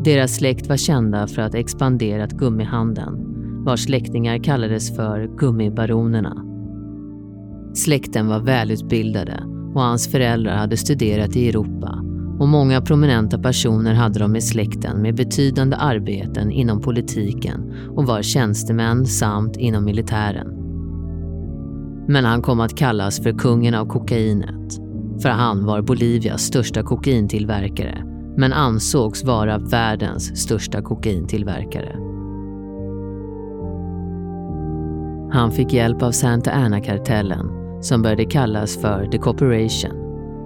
Deras 0.04 0.36
släkt 0.36 0.68
var 0.68 0.78
kända 0.78 1.28
för 1.28 1.42
att 1.42 1.54
ha 1.54 1.60
expanderat 1.60 2.32
gummihandeln, 2.32 3.18
vars 3.64 3.84
släktingar 3.84 4.44
kallades 4.44 4.96
för 4.96 5.38
gummibaronerna. 5.38 6.46
Släkten 7.74 8.28
var 8.28 8.40
välutbildade 8.40 9.44
och 9.76 9.82
hans 9.82 10.12
föräldrar 10.12 10.58
hade 10.58 10.78
studerat 10.78 11.36
i 11.36 11.50
Europa 11.50 12.04
och 12.40 12.48
många 12.48 12.82
prominenta 12.82 13.40
personer 13.40 13.94
hade 13.94 14.20
de 14.20 14.36
i 14.36 14.42
släkten 14.42 15.02
med 15.02 15.16
betydande 15.16 15.76
arbeten 15.76 16.52
inom 16.52 16.82
politiken 16.82 17.74
och 17.96 18.06
var 18.06 18.22
tjänstemän 18.22 19.06
samt 19.06 19.58
inom 19.58 19.86
militären. 19.86 20.48
Men 22.08 22.26
han 22.26 22.42
kom 22.42 22.60
att 22.60 22.78
kallas 22.78 23.24
för 23.24 23.32
kungen 23.32 23.74
av 23.74 23.86
kokainet, 23.86 24.80
för 25.22 25.30
han 25.30 25.66
var 25.66 25.82
Bolivias 25.82 26.42
största 26.42 26.84
kokaintillverkare 26.84 28.11
men 28.38 28.54
ansågs 28.54 29.24
vara 29.24 29.58
världens 29.58 30.42
största 30.42 30.82
kokaintillverkare. 30.82 31.96
Han 35.32 35.52
fick 35.52 35.74
hjälp 35.74 36.04
av 36.04 36.12
Santa 36.12 36.52
Ana-kartellen 36.52 37.62
som 37.82 38.02
började 38.02 38.26
kallas 38.26 38.78
för 38.78 39.06
The 39.06 39.18
Corporation, 39.18 39.92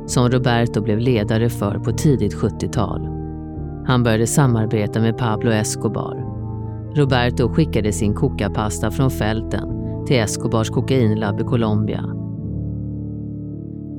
som 0.08 0.30
Roberto 0.30 0.82
blev 0.82 1.00
ledare 1.00 1.50
för 1.50 1.80
på 1.80 1.92
tidigt 1.92 2.36
70-tal. 2.36 3.02
Han 3.88 4.04
började 4.04 4.28
samarbeta 4.28 5.02
med 5.02 5.18
Pablo 5.18 5.52
Escobar. 5.52 6.26
Roberto 6.96 7.50
skickade 7.54 7.92
sin 7.92 8.14
kokapasta 8.14 8.92
från 8.92 9.12
fälten 9.12 9.70
till 10.08 10.16
Escobars 10.16 10.70
kokainlabb 10.70 11.42
i 11.42 11.44
Colombia. 11.44 12.04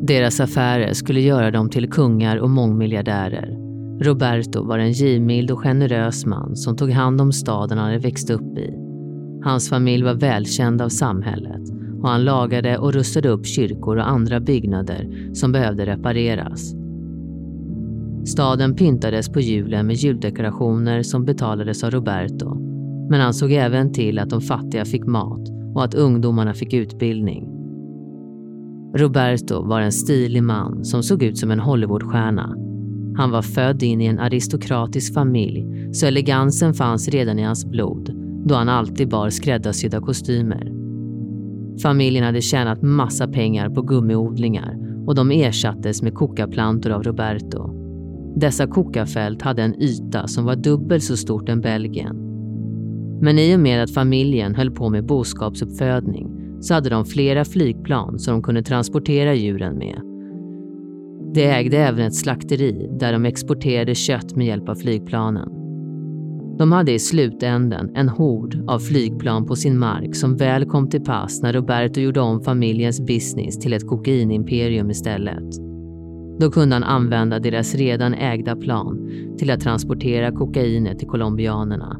Deras 0.03 0.41
affärer 0.41 0.93
skulle 0.93 1.21
göra 1.21 1.51
dem 1.51 1.71
till 1.71 1.91
kungar 1.91 2.37
och 2.37 2.51
mångmiljardärer. 2.51 3.66
Roberto 4.01 4.63
var 4.63 4.79
en 4.79 4.93
givmild 4.93 5.51
och 5.51 5.59
generös 5.59 6.27
man 6.27 6.57
som 6.57 6.77
tog 6.77 6.91
hand 6.91 7.21
om 7.21 7.33
staden 7.33 7.79
han 7.79 7.87
hade 7.87 7.99
växt 7.99 8.31
upp 8.31 8.59
i. 8.59 8.75
Hans 9.43 9.69
familj 9.69 10.05
var 10.05 10.15
välkänd 10.15 10.83
av 10.83 10.89
samhället 10.89 11.63
och 12.03 12.09
han 12.09 12.25
lagade 12.25 12.79
och 12.79 12.93
rustade 12.93 13.29
upp 13.29 13.47
kyrkor 13.47 13.97
och 13.97 14.09
andra 14.09 14.41
byggnader 14.41 15.31
som 15.35 15.53
behövde 15.53 15.87
repareras. 15.87 16.75
Staden 18.25 18.75
pyntades 18.75 19.29
på 19.29 19.41
julen 19.41 19.87
med 19.87 19.97
juldekorationer 19.97 21.03
som 21.03 21.25
betalades 21.25 21.85
av 21.85 21.91
Roberto. 21.91 22.55
Men 23.11 23.21
han 23.21 23.35
såg 23.35 23.53
även 23.53 23.93
till 23.93 24.19
att 24.19 24.31
de 24.31 24.41
fattiga 24.41 24.85
fick 24.85 25.07
mat 25.07 25.49
och 25.75 25.85
att 25.85 25.95
ungdomarna 25.95 26.55
fick 26.55 26.75
utbildning. 26.75 27.53
Roberto 28.95 29.63
var 29.63 29.81
en 29.81 29.93
stilig 29.93 30.43
man 30.43 30.85
som 30.85 31.03
såg 31.03 31.23
ut 31.23 31.39
som 31.39 31.51
en 31.51 31.61
Hollywoodstjärna. 31.61 32.66
Han 33.17 33.31
var 33.31 33.43
född 33.43 33.83
in 33.83 34.01
i 34.01 34.07
en 34.07 34.19
aristokratisk 34.19 35.15
familj 35.15 35.67
så 35.93 36.07
elegansen 36.07 36.75
fanns 36.75 37.09
redan 37.09 37.39
i 37.39 37.43
hans 37.43 37.67
blod 37.67 38.27
då 38.47 38.55
han 38.55 38.69
alltid 38.69 39.09
bar 39.09 39.31
skräddarsydda 39.31 40.01
kostymer. 40.01 40.73
Familjen 41.83 42.25
hade 42.25 42.41
tjänat 42.41 42.83
massa 42.83 43.29
pengar 43.29 43.71
på 43.71 43.83
gummiodlingar 43.83 44.77
och 45.07 45.15
de 45.15 45.31
ersattes 45.31 46.03
med 46.03 46.15
kokaplantor 46.15 46.91
av 46.91 47.03
Roberto. 47.03 47.71
Dessa 48.37 48.67
kokafält 48.67 49.43
hade 49.43 49.63
en 49.63 49.83
yta 49.83 50.27
som 50.27 50.45
var 50.45 50.57
dubbelt 50.57 51.03
så 51.05 51.17
stort 51.17 51.49
än 51.49 51.61
Belgien. 51.61 52.17
Men 53.23 53.39
i 53.39 53.57
och 53.57 53.61
med 53.61 53.83
att 53.83 53.95
familjen 53.95 54.55
höll 54.55 54.71
på 54.71 54.89
med 54.89 55.07
boskapsuppfödning 55.07 56.31
så 56.61 56.75
hade 56.75 56.91
de 56.91 57.05
flera 57.05 57.45
flygplan 57.45 58.19
som 58.19 58.33
de 58.33 58.43
kunde 58.43 58.63
transportera 58.63 59.35
djuren 59.35 59.79
med. 59.79 60.06
De 61.37 61.45
ägde 61.45 61.79
även 61.79 62.07
ett 62.07 62.15
slakteri 62.15 62.91
där 63.01 63.13
de 63.13 63.25
exporterade 63.25 63.95
kött 63.95 64.37
med 64.37 64.47
hjälp 64.47 64.69
av 64.69 64.75
flygplanen. 64.75 65.49
De 66.59 66.73
hade 66.73 66.93
i 66.93 66.99
slutänden 66.99 67.97
en 67.97 68.09
hord 68.09 68.57
av 68.69 68.79
flygplan 68.79 69.47
på 69.47 69.57
sin 69.57 69.79
mark 69.79 70.17
som 70.17 70.37
väl 70.37 70.65
kom 70.65 70.91
till 70.91 71.05
pass 71.05 71.43
när 71.43 71.53
Roberto 71.53 72.01
gjorde 72.01 72.21
om 72.21 72.41
familjens 72.41 73.01
business 73.07 73.59
till 73.59 73.73
ett 73.73 73.87
kokainimperium 73.87 74.91
istället. 74.91 75.45
Då 76.41 76.51
kunde 76.51 76.75
han 76.75 76.85
använda 76.85 77.39
deras 77.39 77.75
redan 77.75 78.15
ägda 78.15 78.57
plan 78.57 79.11
till 79.39 79.51
att 79.51 79.61
transportera 79.61 80.33
kokainet 80.33 80.99
till 80.99 81.09
colombianerna. 81.09 81.97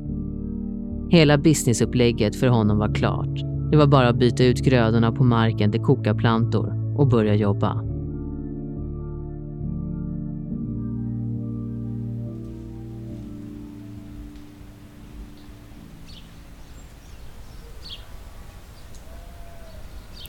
Hela 1.11 1.39
businessupplägget 1.39 2.37
för 2.37 2.47
honom 2.47 2.79
var 2.79 2.95
klart. 2.95 3.41
Det 3.71 3.77
var 3.77 3.87
bara 3.87 4.09
att 4.09 4.19
byta 4.19 4.45
ut 4.45 4.65
grödorna 4.65 5.13
på 5.13 5.25
marken 5.25 5.73
till 5.73 5.83
kokaplantor 5.83 6.97
och 6.99 7.09
börja 7.09 7.35
jobba. 7.35 7.96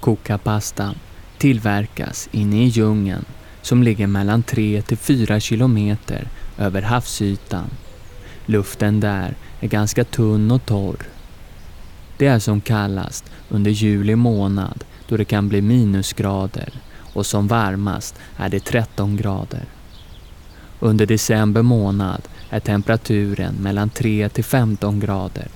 Kokapastan 0.07 0.95
tillverkas 1.37 2.29
inne 2.31 2.63
i 2.63 2.67
djungeln 2.67 3.25
som 3.61 3.83
ligger 3.83 4.07
mellan 4.07 4.43
3 4.43 4.81
till 4.81 4.97
4 4.97 5.39
kilometer 5.39 6.27
över 6.57 6.81
havsytan. 6.81 7.69
Luften 8.45 8.99
där 8.99 9.35
är 9.59 9.67
ganska 9.67 10.03
tunn 10.03 10.51
och 10.51 10.65
torr. 10.65 10.97
Det 12.17 12.27
är 12.27 12.39
som 12.39 12.61
kallast 12.61 13.25
under 13.49 13.71
juli 13.71 14.15
månad 14.15 14.83
då 15.07 15.17
det 15.17 15.25
kan 15.25 15.49
bli 15.49 15.61
minusgrader 15.61 16.73
och 17.13 17.25
som 17.25 17.47
varmast 17.47 18.15
är 18.37 18.49
det 18.49 18.59
13 18.59 19.17
grader. 19.17 19.65
Under 20.79 21.05
december 21.05 21.61
månad 21.61 22.21
är 22.49 22.59
temperaturen 22.59 23.55
mellan 23.55 23.89
3 23.89 24.29
till 24.29 24.43
15 24.43 24.99
grader. 24.99 25.47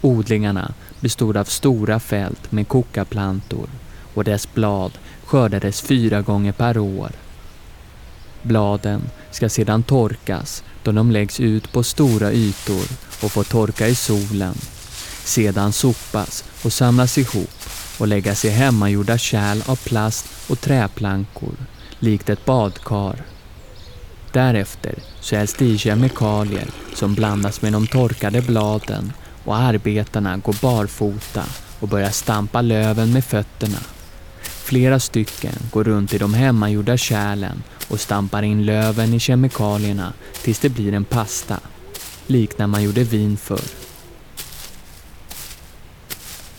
Odlingarna 0.00 0.74
bestod 1.02 1.36
av 1.36 1.44
stora 1.44 2.00
fält 2.00 2.52
med 2.52 2.68
kokaplantor 2.68 3.68
och 4.14 4.24
dess 4.24 4.54
blad 4.54 4.92
skördades 5.24 5.80
fyra 5.80 6.22
gånger 6.22 6.52
per 6.52 6.78
år. 6.78 7.10
Bladen 8.42 9.02
ska 9.30 9.48
sedan 9.48 9.82
torkas 9.82 10.64
då 10.82 10.92
de 10.92 11.10
läggs 11.10 11.40
ut 11.40 11.72
på 11.72 11.82
stora 11.82 12.32
ytor 12.32 12.84
och 13.22 13.32
får 13.32 13.44
torka 13.44 13.88
i 13.88 13.94
solen. 13.94 14.54
Sedan 15.24 15.72
sopas 15.72 16.44
och 16.64 16.72
samlas 16.72 17.18
ihop 17.18 17.68
och 17.98 18.08
läggas 18.08 18.44
i 18.44 18.48
hemmagjorda 18.48 19.18
kärl 19.18 19.62
av 19.66 19.76
plast 19.76 20.26
och 20.48 20.60
träplankor, 20.60 21.56
likt 21.98 22.30
ett 22.30 22.44
badkar. 22.44 23.16
Därefter 24.32 24.94
säljs 25.20 25.54
det 25.54 25.64
i 25.64 25.78
kemikalier 25.78 26.68
som 26.94 27.14
blandas 27.14 27.62
med 27.62 27.72
de 27.72 27.86
torkade 27.86 28.42
bladen 28.42 29.12
och 29.44 29.56
arbetarna 29.56 30.36
går 30.36 30.56
barfota 30.62 31.44
och 31.80 31.88
börjar 31.88 32.10
stampa 32.10 32.60
löven 32.60 33.12
med 33.12 33.24
fötterna. 33.24 33.78
Flera 34.42 35.00
stycken 35.00 35.54
går 35.70 35.84
runt 35.84 36.14
i 36.14 36.18
de 36.18 36.34
hemmagjorda 36.34 36.96
kärlen 36.96 37.62
och 37.88 38.00
stampar 38.00 38.42
in 38.42 38.64
löven 38.64 39.14
i 39.14 39.20
kemikalierna 39.20 40.12
tills 40.42 40.58
det 40.58 40.68
blir 40.68 40.94
en 40.94 41.04
pasta, 41.04 41.60
likt 42.26 42.58
när 42.58 42.66
man 42.66 42.82
gjorde 42.82 43.04
vin 43.04 43.36
förr. 43.36 43.70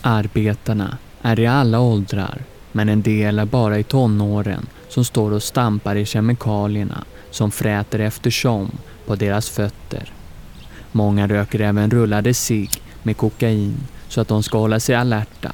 Arbetarna 0.00 0.98
är 1.22 1.40
i 1.40 1.46
alla 1.46 1.80
åldrar, 1.80 2.44
men 2.72 2.88
en 2.88 3.02
del 3.02 3.38
är 3.38 3.44
bara 3.44 3.78
i 3.78 3.82
tonåren 3.82 4.66
som 4.88 5.04
står 5.04 5.30
och 5.30 5.42
stampar 5.42 5.96
i 5.96 6.06
kemikalierna 6.06 7.04
som 7.30 7.50
fräter 7.50 7.98
eftersom 7.98 8.70
på 9.06 9.16
deras 9.16 9.50
fötter. 9.50 10.12
Många 10.96 11.28
röker 11.28 11.60
även 11.60 11.90
rullade 11.90 12.34
cigg 12.34 12.70
med 13.02 13.16
kokain 13.16 13.76
så 14.08 14.20
att 14.20 14.28
de 14.28 14.42
ska 14.42 14.58
hålla 14.58 14.80
sig 14.80 14.94
alerta. 14.94 15.52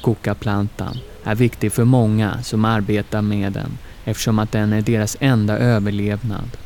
Kokaplantan 0.00 0.98
är 1.24 1.34
viktig 1.34 1.72
för 1.72 1.84
många 1.84 2.42
som 2.42 2.64
arbetar 2.64 3.22
med 3.22 3.52
den 3.52 3.78
eftersom 4.04 4.38
att 4.38 4.52
den 4.52 4.72
är 4.72 4.82
deras 4.82 5.16
enda 5.20 5.58
överlevnad. 5.58 6.56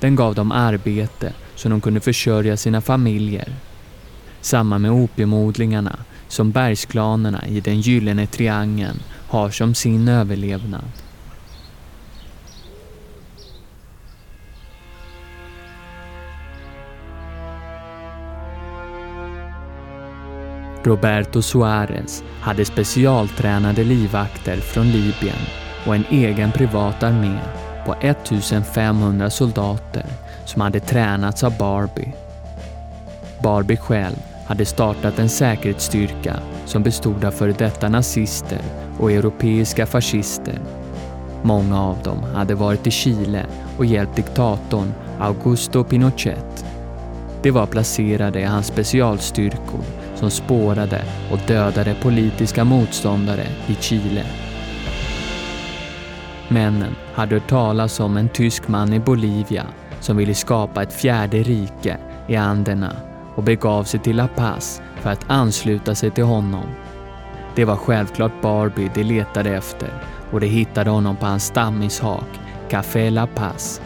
Den 0.00 0.16
gav 0.16 0.34
dem 0.34 0.52
arbete 0.52 1.32
så 1.54 1.68
de 1.68 1.80
kunde 1.80 2.00
försörja 2.00 2.56
sina 2.56 2.80
familjer. 2.80 3.52
Samma 4.40 4.78
med 4.78 4.90
opiumodlingarna 4.90 5.98
som 6.28 6.50
bergsklanerna 6.50 7.46
i 7.46 7.60
den 7.60 7.80
gyllene 7.80 8.26
triangeln 8.26 9.02
har 9.28 9.50
som 9.50 9.74
sin 9.74 10.08
överlevnad. 10.08 10.92
Roberto 20.84 21.42
Suarez 21.42 22.22
hade 22.40 22.64
specialtränade 22.64 23.84
livvakter 23.84 24.56
från 24.56 24.86
Libyen 24.90 25.42
och 25.86 25.96
en 25.96 26.04
egen 26.10 26.52
privat 26.52 27.02
armé 27.02 27.38
på 27.86 27.94
1500 28.00 29.30
soldater 29.30 30.04
som 30.44 30.60
hade 30.60 30.80
tränats 30.80 31.44
av 31.44 31.58
Barbie. 31.58 32.12
Barbie 33.42 33.76
själv 33.76 34.16
hade 34.46 34.64
startat 34.64 35.18
en 35.18 35.28
säkerhetsstyrka 35.28 36.36
som 36.66 36.82
bestod 36.82 37.24
av 37.24 37.30
före 37.30 37.52
detta 37.52 37.88
nazister 37.88 38.60
och 38.98 39.12
europeiska 39.12 39.86
fascister. 39.86 40.58
Många 41.42 41.82
av 41.82 42.02
dem 42.02 42.22
hade 42.34 42.54
varit 42.54 42.86
i 42.86 42.90
Chile 42.90 43.46
och 43.78 43.86
hjälpt 43.86 44.16
diktatorn 44.16 44.92
Augusto 45.20 45.84
Pinochet. 45.84 46.64
De 47.42 47.50
var 47.50 47.66
placerade 47.66 48.40
i 48.40 48.44
hans 48.44 48.66
specialstyrkor 48.66 50.01
som 50.22 50.30
spårade 50.30 51.04
och 51.30 51.38
dödade 51.46 51.94
politiska 51.94 52.64
motståndare 52.64 53.46
i 53.66 53.74
Chile. 53.80 54.24
Männen 56.48 56.94
hade 57.14 57.34
hört 57.34 57.48
talas 57.48 58.00
om 58.00 58.16
en 58.16 58.28
tysk 58.28 58.68
man 58.68 58.92
i 58.92 59.00
Bolivia 59.00 59.66
som 60.00 60.16
ville 60.16 60.34
skapa 60.34 60.82
ett 60.82 60.92
fjärde 60.92 61.42
rike 61.42 61.98
i 62.28 62.36
Anderna 62.36 62.96
och 63.34 63.42
begav 63.42 63.84
sig 63.84 64.00
till 64.00 64.16
La 64.16 64.28
Paz 64.28 64.82
för 65.00 65.10
att 65.10 65.30
ansluta 65.30 65.94
sig 65.94 66.10
till 66.10 66.24
honom. 66.24 66.66
Det 67.54 67.64
var 67.64 67.76
självklart 67.76 68.42
Barbie 68.42 68.90
de 68.94 69.04
letade 69.04 69.50
efter 69.50 69.88
och 70.30 70.40
de 70.40 70.46
hittade 70.46 70.90
honom 70.90 71.16
på 71.16 71.26
hans 71.26 71.44
stammishak, 71.44 72.40
Café 72.70 73.10
La 73.10 73.26
Paz. 73.26 73.80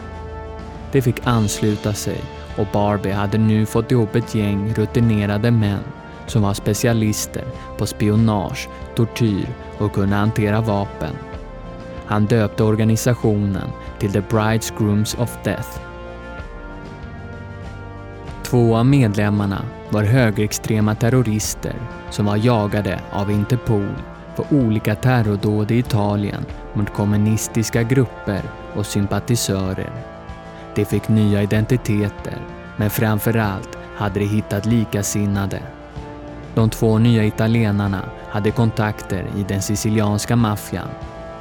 De 0.91 1.01
fick 1.01 1.27
ansluta 1.27 1.93
sig 1.93 2.21
och 2.57 2.67
Barbie 2.73 3.11
hade 3.11 3.37
nu 3.37 3.65
fått 3.65 3.91
ihop 3.91 4.15
ett 4.15 4.35
gäng 4.35 4.73
rutinerade 4.73 5.51
män 5.51 5.83
som 6.27 6.41
var 6.41 6.53
specialister 6.53 7.43
på 7.77 7.85
spionage, 7.85 8.69
tortyr 8.95 9.47
och 9.77 9.93
kunde 9.93 10.15
hantera 10.15 10.61
vapen. 10.61 11.13
Han 12.05 12.25
döpte 12.25 12.63
organisationen 12.63 13.69
till 13.99 14.11
The 14.11 14.21
Brides 14.21 14.73
Grooms 14.77 15.15
of 15.15 15.37
Death. 15.43 15.79
Två 18.43 18.75
av 18.75 18.85
medlemmarna 18.85 19.61
var 19.89 20.03
högerextrema 20.03 20.95
terrorister 20.95 21.75
som 22.09 22.25
var 22.25 22.37
jagade 22.37 22.99
av 23.11 23.31
Interpol 23.31 23.95
för 24.35 24.45
olika 24.51 24.95
terrordåd 24.95 25.71
i 25.71 25.77
Italien 25.77 26.45
mot 26.73 26.93
kommunistiska 26.93 27.83
grupper 27.83 28.41
och 28.75 28.85
sympatisörer. 28.85 29.91
De 30.75 30.85
fick 30.85 31.07
nya 31.07 31.43
identiteter, 31.43 32.37
men 32.75 32.89
framför 32.89 33.37
allt 33.37 33.77
hade 33.95 34.19
de 34.19 34.25
hittat 34.25 34.65
likasinnade. 34.65 35.61
De 36.57 36.69
två 36.69 36.97
nya 36.97 37.25
italienarna 37.25 38.09
hade 38.29 38.51
kontakter 38.51 39.25
i 39.37 39.43
den 39.47 39.61
sicilianska 39.61 40.35
maffian 40.35 40.87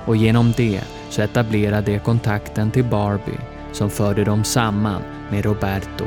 och 0.07 0.17
genom 0.17 0.53
det 0.57 0.81
så 1.11 1.23
etablerade 1.23 1.93
de 1.93 1.99
kontakten 1.99 2.71
till 2.71 2.85
Barbie 2.85 3.41
som 3.73 3.91
förde 3.91 4.25
dem 4.25 4.45
samman 4.45 5.03
med 5.31 5.45
Roberto. 5.45 6.05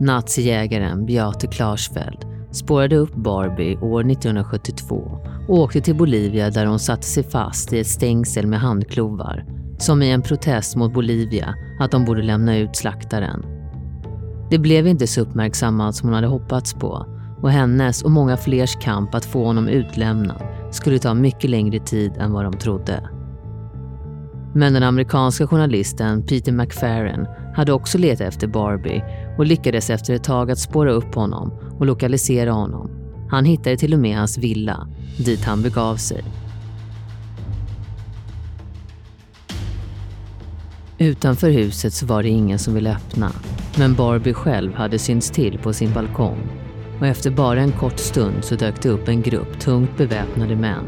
Nazijägaren 0.00 1.06
Beate 1.06 1.46
Klarsfeld 1.46 2.24
spårade 2.50 2.96
upp 2.96 3.14
Barbie 3.14 3.76
år 3.76 4.00
1972 4.00 5.18
och 5.48 5.58
åkte 5.58 5.80
till 5.80 5.96
Bolivia 5.96 6.50
där 6.50 6.66
hon 6.66 6.78
satte 6.78 7.06
sig 7.06 7.22
fast 7.22 7.72
i 7.72 7.80
ett 7.80 7.86
stängsel 7.86 8.46
med 8.46 8.60
handklovar 8.60 9.59
som 9.82 10.02
i 10.02 10.10
en 10.10 10.22
protest 10.22 10.76
mot 10.76 10.92
Bolivia 10.92 11.54
att 11.78 11.90
de 11.90 12.04
borde 12.04 12.22
lämna 12.22 12.58
ut 12.58 12.76
slaktaren. 12.76 13.44
Det 14.50 14.58
blev 14.58 14.86
inte 14.86 15.06
så 15.06 15.20
uppmärksammat 15.20 15.94
som 15.94 16.08
hon 16.08 16.14
hade 16.14 16.26
hoppats 16.26 16.74
på 16.74 17.06
och 17.42 17.50
hennes 17.50 18.02
och 18.02 18.10
många 18.10 18.36
flers 18.36 18.76
kamp 18.76 19.14
att 19.14 19.24
få 19.24 19.44
honom 19.44 19.68
utlämnad 19.68 20.42
skulle 20.70 20.98
ta 20.98 21.14
mycket 21.14 21.50
längre 21.50 21.78
tid 21.78 22.12
än 22.18 22.32
vad 22.32 22.44
de 22.44 22.52
trodde. 22.52 23.10
Men 24.54 24.72
den 24.72 24.82
amerikanska 24.82 25.46
journalisten 25.46 26.22
Peter 26.22 26.52
McFarren 26.52 27.26
hade 27.56 27.72
också 27.72 27.98
letat 27.98 28.28
efter 28.28 28.46
Barbie 28.46 29.04
och 29.38 29.46
lyckades 29.46 29.90
efter 29.90 30.14
ett 30.14 30.24
tag 30.24 30.50
att 30.50 30.58
spåra 30.58 30.92
upp 30.92 31.14
honom 31.14 31.52
och 31.78 31.86
lokalisera 31.86 32.52
honom. 32.52 32.90
Han 33.30 33.44
hittade 33.44 33.76
till 33.76 33.94
och 33.94 34.00
med 34.00 34.18
hans 34.18 34.38
villa, 34.38 34.88
dit 35.18 35.44
han 35.44 35.62
begav 35.62 35.96
sig. 35.96 36.24
Utanför 41.02 41.50
huset 41.50 41.92
så 41.92 42.06
var 42.06 42.22
det 42.22 42.28
ingen 42.28 42.58
som 42.58 42.74
ville 42.74 42.96
öppna, 42.96 43.32
men 43.78 43.94
Barbie 43.94 44.32
själv 44.32 44.74
hade 44.74 44.98
synts 44.98 45.30
till 45.30 45.58
på 45.58 45.72
sin 45.72 45.92
balkong. 45.92 46.38
Och 47.00 47.06
efter 47.06 47.30
bara 47.30 47.60
en 47.60 47.72
kort 47.72 47.98
stund 47.98 48.44
så 48.44 48.54
dök 48.54 48.82
det 48.82 48.88
upp 48.88 49.08
en 49.08 49.22
grupp 49.22 49.60
tungt 49.60 49.96
beväpnade 49.96 50.56
män 50.56 50.84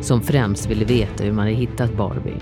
som 0.00 0.22
främst 0.22 0.70
ville 0.70 0.84
veta 0.84 1.24
hur 1.24 1.32
man 1.32 1.44
hade 1.44 1.56
hittat 1.56 1.96
Barbie. 1.96 2.40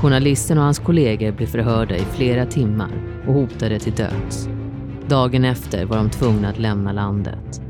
Journalisten 0.00 0.58
och 0.58 0.64
hans 0.64 0.78
kollegor 0.78 1.32
blev 1.32 1.46
förhörda 1.46 1.96
i 1.96 2.04
flera 2.04 2.46
timmar 2.46 3.22
och 3.26 3.34
hotade 3.34 3.78
till 3.78 3.94
döds. 3.94 4.48
Dagen 5.08 5.44
efter 5.44 5.84
var 5.84 5.96
de 5.96 6.10
tvungna 6.10 6.48
att 6.48 6.58
lämna 6.58 6.92
landet. 6.92 7.61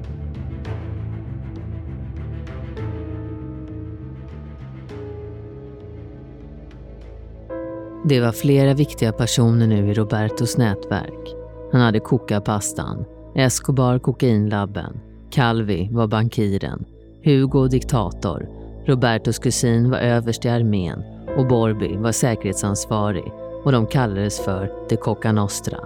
Det 8.04 8.20
var 8.20 8.32
flera 8.32 8.74
viktiga 8.74 9.12
personer 9.12 9.66
nu 9.66 9.90
i 9.90 9.94
Robertos 9.94 10.58
nätverk. 10.58 11.34
Han 11.72 11.80
hade 11.80 12.00
kokapastan, 12.00 13.04
Escobar 13.34 13.98
kokainlabben, 13.98 15.00
Calvi 15.30 15.88
var 15.92 16.06
bankiren, 16.06 16.84
Hugo 17.24 17.68
diktator, 17.68 18.48
Robertos 18.86 19.38
kusin 19.38 19.90
var 19.90 19.98
överst 19.98 20.44
i 20.44 20.48
armén 20.48 21.02
och 21.36 21.46
Borby 21.46 21.96
var 21.96 22.12
säkerhetsansvarig 22.12 23.32
och 23.64 23.72
de 23.72 23.86
kallades 23.86 24.44
för 24.44 24.72
de 24.88 24.96
Coca 24.96 25.32
Nostra. 25.32 25.78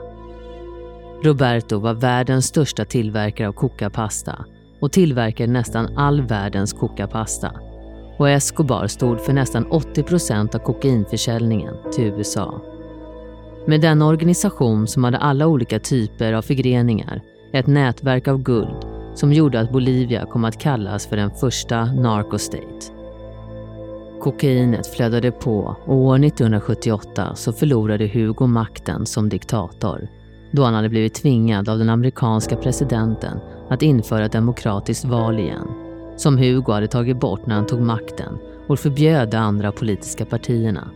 Roberto 1.22 1.78
var 1.78 1.94
världens 1.94 2.46
största 2.46 2.84
tillverkare 2.84 3.48
av 3.48 3.52
kokapasta 3.52 4.44
och 4.80 4.92
tillverkade 4.92 5.52
nästan 5.52 5.98
all 5.98 6.22
världens 6.22 6.72
kokapasta. 6.72 7.52
Och 8.16 8.30
Escobar 8.30 8.86
stod 8.86 9.20
för 9.20 9.32
nästan 9.32 9.66
80 9.66 10.02
procent 10.02 10.54
av 10.54 10.58
kokainförsäljningen 10.58 11.74
till 11.92 12.04
USA. 12.04 12.60
Med 13.66 13.80
denna 13.80 14.06
organisation 14.06 14.86
som 14.86 15.04
hade 15.04 15.18
alla 15.18 15.46
olika 15.46 15.78
typer 15.78 16.32
av 16.32 16.42
förgreningar, 16.42 17.20
ett 17.52 17.66
nätverk 17.66 18.28
av 18.28 18.42
guld 18.42 18.86
som 19.14 19.32
gjorde 19.32 19.60
att 19.60 19.72
Bolivia 19.72 20.26
kom 20.26 20.44
att 20.44 20.60
kallas 20.60 21.06
för 21.06 21.16
den 21.16 21.30
första 21.30 21.84
narcostate. 21.84 22.92
Kokainet 24.20 24.86
flödade 24.86 25.30
på 25.30 25.76
och 25.84 25.96
år 25.96 26.24
1978 26.24 27.34
så 27.34 27.52
förlorade 27.52 28.06
Hugo 28.06 28.46
makten 28.46 29.06
som 29.06 29.28
diktator 29.28 30.08
då 30.50 30.64
han 30.64 30.74
hade 30.74 30.88
blivit 30.88 31.14
tvingad 31.14 31.68
av 31.68 31.78
den 31.78 31.88
amerikanska 31.88 32.56
presidenten 32.56 33.40
att 33.68 33.82
införa 33.82 34.24
ett 34.24 34.32
demokratiskt 34.32 35.04
val 35.04 35.38
igen, 35.38 35.68
som 36.16 36.38
Hugo 36.38 36.72
hade 36.72 36.88
tagit 36.88 37.20
bort 37.20 37.46
när 37.46 37.54
han 37.54 37.66
tog 37.66 37.80
makten 37.80 38.38
och 38.66 38.78
förbjöd 38.78 39.30
de 39.30 39.36
andra 39.36 39.72
politiska 39.72 40.24
partierna. 40.24 40.90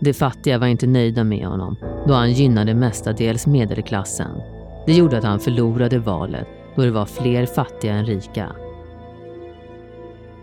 De 0.00 0.12
fattiga 0.12 0.58
var 0.58 0.66
inte 0.66 0.86
nöjda 0.86 1.24
med 1.24 1.46
honom 1.46 1.76
då 2.06 2.14
han 2.14 2.32
gynnade 2.32 2.74
mestadels 2.74 3.46
medelklassen. 3.46 4.40
Det 4.86 4.92
gjorde 4.92 5.18
att 5.18 5.24
han 5.24 5.40
förlorade 5.40 5.98
valet 5.98 6.46
då 6.76 6.82
det 6.82 6.90
var 6.90 7.06
fler 7.06 7.46
fattiga 7.46 7.92
än 7.92 8.06
rika. 8.06 8.52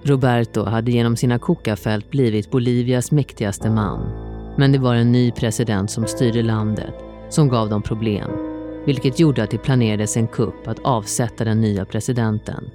Roberto 0.03 0.63
hade 0.63 0.91
genom 0.91 1.15
sina 1.15 1.39
kokafält 1.39 2.09
blivit 2.09 2.51
Bolivias 2.51 3.11
mäktigaste 3.11 3.69
man. 3.69 4.11
Men 4.57 4.71
det 4.71 4.79
var 4.79 4.95
en 4.95 5.11
ny 5.11 5.31
president 5.31 5.91
som 5.91 6.07
styrde 6.07 6.41
landet 6.41 6.93
som 7.29 7.49
gav 7.49 7.69
dem 7.69 7.81
problem, 7.81 8.31
vilket 8.85 9.19
gjorde 9.19 9.43
att 9.43 9.51
det 9.51 9.57
planerades 9.57 10.17
en 10.17 10.27
kupp 10.27 10.67
att 10.67 10.79
avsätta 10.83 11.43
den 11.43 11.61
nya 11.61 11.85
presidenten. 11.85 12.69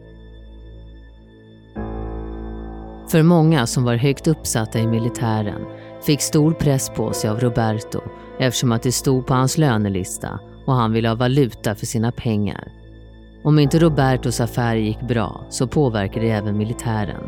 För 3.11 3.23
många 3.23 3.67
som 3.67 3.85
var 3.85 3.95
högt 3.95 4.27
uppsatta 4.27 4.79
i 4.79 4.87
militären 4.87 5.67
fick 6.03 6.21
stor 6.21 6.53
press 6.53 6.91
på 6.91 7.13
sig 7.13 7.31
av 7.31 7.41
Roberto 7.41 8.01
eftersom 8.39 8.73
att 8.73 8.83
det 8.83 8.93
stod 8.93 9.27
på 9.27 9.35
hans 9.35 9.59
lönelista 9.59 10.41
och 10.67 10.75
han 10.75 10.93
ville 10.93 11.09
ha 11.09 11.15
valuta 11.15 11.75
för 11.75 11.87
sina 11.87 12.13
pengar. 12.13 12.73
Om 13.45 13.59
inte 13.59 13.79
Robertos 13.79 14.41
affär 14.41 14.77
gick 14.77 15.01
bra 15.01 15.47
så 15.49 15.67
påverkade 15.67 16.27
det 16.27 16.33
även 16.33 16.59
militären. 16.59 17.23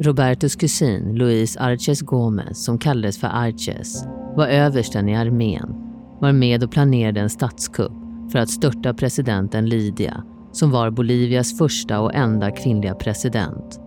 Robertos 0.00 0.56
kusin 0.56 1.14
Luis 1.14 1.56
Arches 1.56 2.00
Gomez, 2.00 2.64
som 2.64 2.78
kallades 2.78 3.20
för 3.20 3.28
Arches, 3.28 4.04
var 4.36 4.46
översten 4.46 5.08
i 5.08 5.16
armén, 5.16 5.91
var 6.22 6.32
med 6.32 6.64
och 6.64 6.70
planerade 6.70 7.20
en 7.20 7.30
statskupp 7.30 7.92
för 8.32 8.38
att 8.38 8.50
störta 8.50 8.94
presidenten 8.94 9.68
Lydia, 9.68 10.24
som 10.52 10.70
var 10.70 10.90
Bolivias 10.90 11.58
första 11.58 12.00
och 12.00 12.14
enda 12.14 12.50
kvinnliga 12.50 12.94
president. 12.94 13.80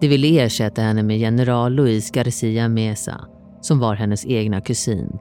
De 0.00 0.08
ville 0.08 0.44
ersätta 0.44 0.82
henne 0.82 1.02
med 1.02 1.18
general 1.18 1.72
Luis 1.72 2.10
Garcia 2.10 2.68
Mesa, 2.68 3.24
som 3.60 3.78
var 3.78 3.94
hennes 3.94 4.26
egna 4.26 4.60
kusin. 4.60 5.18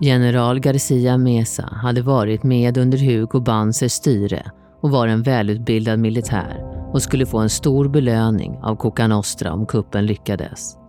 General 0.00 0.60
Garcia 0.60 1.18
Mesa 1.18 1.68
hade 1.72 2.02
varit 2.02 2.42
med 2.42 2.78
under 2.78 2.98
Hugo 2.98 3.40
Banzers 3.40 3.92
styre 3.92 4.50
och 4.80 4.90
var 4.90 5.08
en 5.08 5.22
välutbildad 5.22 5.98
militär 5.98 6.80
och 6.92 7.02
skulle 7.02 7.26
få 7.26 7.38
en 7.38 7.50
stor 7.50 7.88
belöning 7.88 8.58
av 8.62 8.76
Coca 8.76 9.06
Nostra 9.06 9.52
om 9.52 9.66
kuppen 9.66 10.06
lyckades. 10.06 10.79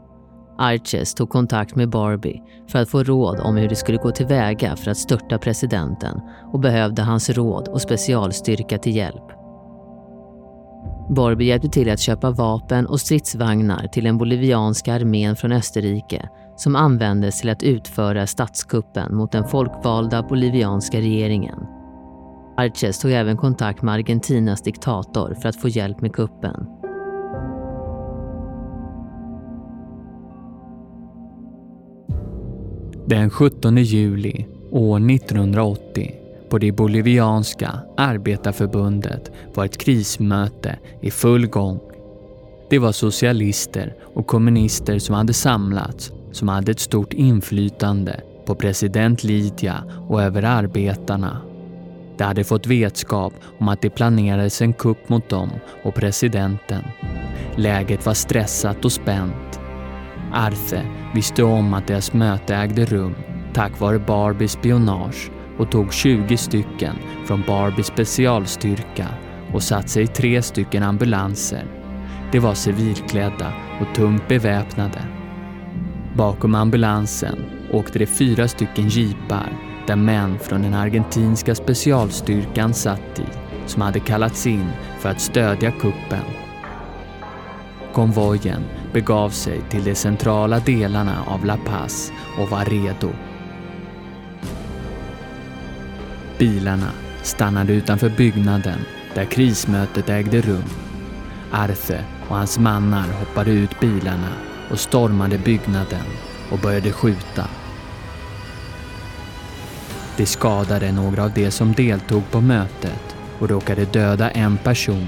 Arches 0.61 1.13
tog 1.13 1.29
kontakt 1.29 1.75
med 1.75 1.89
Barbie 1.89 2.41
för 2.67 2.79
att 2.79 2.89
få 2.89 3.03
råd 3.03 3.39
om 3.39 3.57
hur 3.57 3.69
det 3.69 3.75
skulle 3.75 3.97
gå 3.97 4.11
tillväga 4.11 4.75
för 4.75 4.91
att 4.91 4.97
störta 4.97 5.37
presidenten 5.37 6.21
och 6.53 6.59
behövde 6.59 7.01
hans 7.01 7.29
råd 7.29 7.67
och 7.67 7.81
specialstyrka 7.81 8.77
till 8.77 8.95
hjälp. 8.95 9.23
Barbie 11.09 11.45
hjälpte 11.45 11.69
till 11.69 11.91
att 11.91 11.99
köpa 11.99 12.31
vapen 12.31 12.87
och 12.87 12.99
stridsvagnar 12.99 13.87
till 13.87 14.03
den 14.03 14.17
bolivianska 14.17 14.93
armén 14.93 15.35
från 15.35 15.51
Österrike 15.51 16.29
som 16.55 16.75
användes 16.75 17.41
till 17.41 17.49
att 17.49 17.63
utföra 17.63 18.27
statskuppen 18.27 19.15
mot 19.15 19.31
den 19.31 19.47
folkvalda 19.47 20.23
bolivianska 20.23 20.97
regeringen. 20.97 21.59
Arches 22.57 22.99
tog 22.99 23.11
även 23.11 23.37
kontakt 23.37 23.81
med 23.81 23.93
Argentinas 23.93 24.61
diktator 24.61 25.35
för 25.41 25.49
att 25.49 25.61
få 25.61 25.67
hjälp 25.67 26.01
med 26.01 26.13
kuppen. 26.13 26.80
Den 33.05 33.29
17 33.29 33.77
juli 33.77 34.45
år 34.71 35.11
1980 35.11 36.15
på 36.49 36.57
det 36.57 36.71
bolivianska 36.71 37.79
arbetarförbundet 37.97 39.31
var 39.53 39.65
ett 39.65 39.77
krismöte 39.77 40.79
i 41.01 41.11
full 41.11 41.47
gång. 41.47 41.79
Det 42.69 42.79
var 42.79 42.91
socialister 42.91 43.95
och 44.13 44.27
kommunister 44.27 44.99
som 44.99 45.15
hade 45.15 45.33
samlats 45.33 46.11
som 46.31 46.47
hade 46.47 46.71
ett 46.71 46.79
stort 46.79 47.13
inflytande 47.13 48.21
på 48.45 48.55
president 48.55 49.23
Lidia 49.23 49.83
och 50.07 50.21
över 50.21 50.43
arbetarna. 50.43 51.41
De 52.17 52.23
hade 52.23 52.43
fått 52.43 52.67
vetskap 52.67 53.33
om 53.59 53.67
att 53.67 53.81
det 53.81 53.89
planerades 53.89 54.61
en 54.61 54.73
kupp 54.73 55.09
mot 55.09 55.29
dem 55.29 55.49
och 55.83 55.95
presidenten. 55.95 56.83
Läget 57.55 58.05
var 58.05 58.13
stressat 58.13 58.85
och 58.85 58.91
spänt. 58.91 59.60
Arce 60.33 60.85
visste 61.13 61.43
om 61.43 61.73
att 61.73 61.87
deras 61.87 62.13
möte 62.13 62.55
ägde 62.55 62.85
rum 62.85 63.15
tack 63.53 63.79
vare 63.79 63.99
Barbies 63.99 64.51
spionage 64.51 65.31
och 65.57 65.71
tog 65.71 65.93
20 65.93 66.37
stycken 66.37 66.95
från 67.25 67.43
Barbies 67.47 67.87
specialstyrka 67.87 69.07
och 69.53 69.63
satt 69.63 69.89
sig 69.89 70.03
i 70.03 70.07
tre 70.07 70.41
stycken 70.41 70.83
ambulanser. 70.83 71.65
De 72.31 72.39
var 72.39 72.53
civilklädda 72.53 73.53
och 73.81 73.95
tungt 73.95 74.27
beväpnade. 74.27 75.01
Bakom 76.15 76.55
ambulansen 76.55 77.45
åkte 77.71 77.99
det 77.99 78.05
fyra 78.05 78.47
stycken 78.47 78.89
jeepar 78.89 79.49
där 79.87 79.95
män 79.95 80.39
från 80.39 80.61
den 80.61 80.73
argentinska 80.73 81.55
specialstyrkan 81.55 82.73
satt 82.73 83.19
i 83.19 83.25
som 83.65 83.81
hade 83.81 83.99
kallats 83.99 84.47
in 84.47 84.69
för 84.99 85.09
att 85.09 85.21
stödja 85.21 85.71
kuppen. 85.71 86.50
Konvojen 87.93 88.63
begav 88.93 89.29
sig 89.29 89.61
till 89.69 89.83
de 89.83 89.95
centrala 89.95 90.59
delarna 90.59 91.23
av 91.27 91.45
La 91.45 91.57
Paz 91.57 92.11
och 92.39 92.49
var 92.49 92.65
redo. 92.65 93.09
Bilarna 96.37 96.91
stannade 97.23 97.73
utanför 97.73 98.09
byggnaden 98.09 98.79
där 99.13 99.25
krismötet 99.25 100.09
ägde 100.09 100.41
rum. 100.41 100.63
Arce 101.51 102.03
och 102.29 102.35
hans 102.35 102.59
mannar 102.59 103.07
hoppade 103.19 103.51
ut 103.51 103.79
bilarna 103.79 104.29
och 104.71 104.79
stormade 104.79 105.37
byggnaden 105.37 106.05
och 106.51 106.59
började 106.59 106.91
skjuta. 106.91 107.47
De 110.17 110.25
skadade 110.25 110.91
några 110.91 111.23
av 111.23 111.31
de 111.31 111.51
som 111.51 111.73
deltog 111.73 112.31
på 112.31 112.41
mötet 112.41 113.15
och 113.39 113.49
råkade 113.49 113.85
döda 113.85 114.31
en 114.31 114.57
person, 114.57 115.07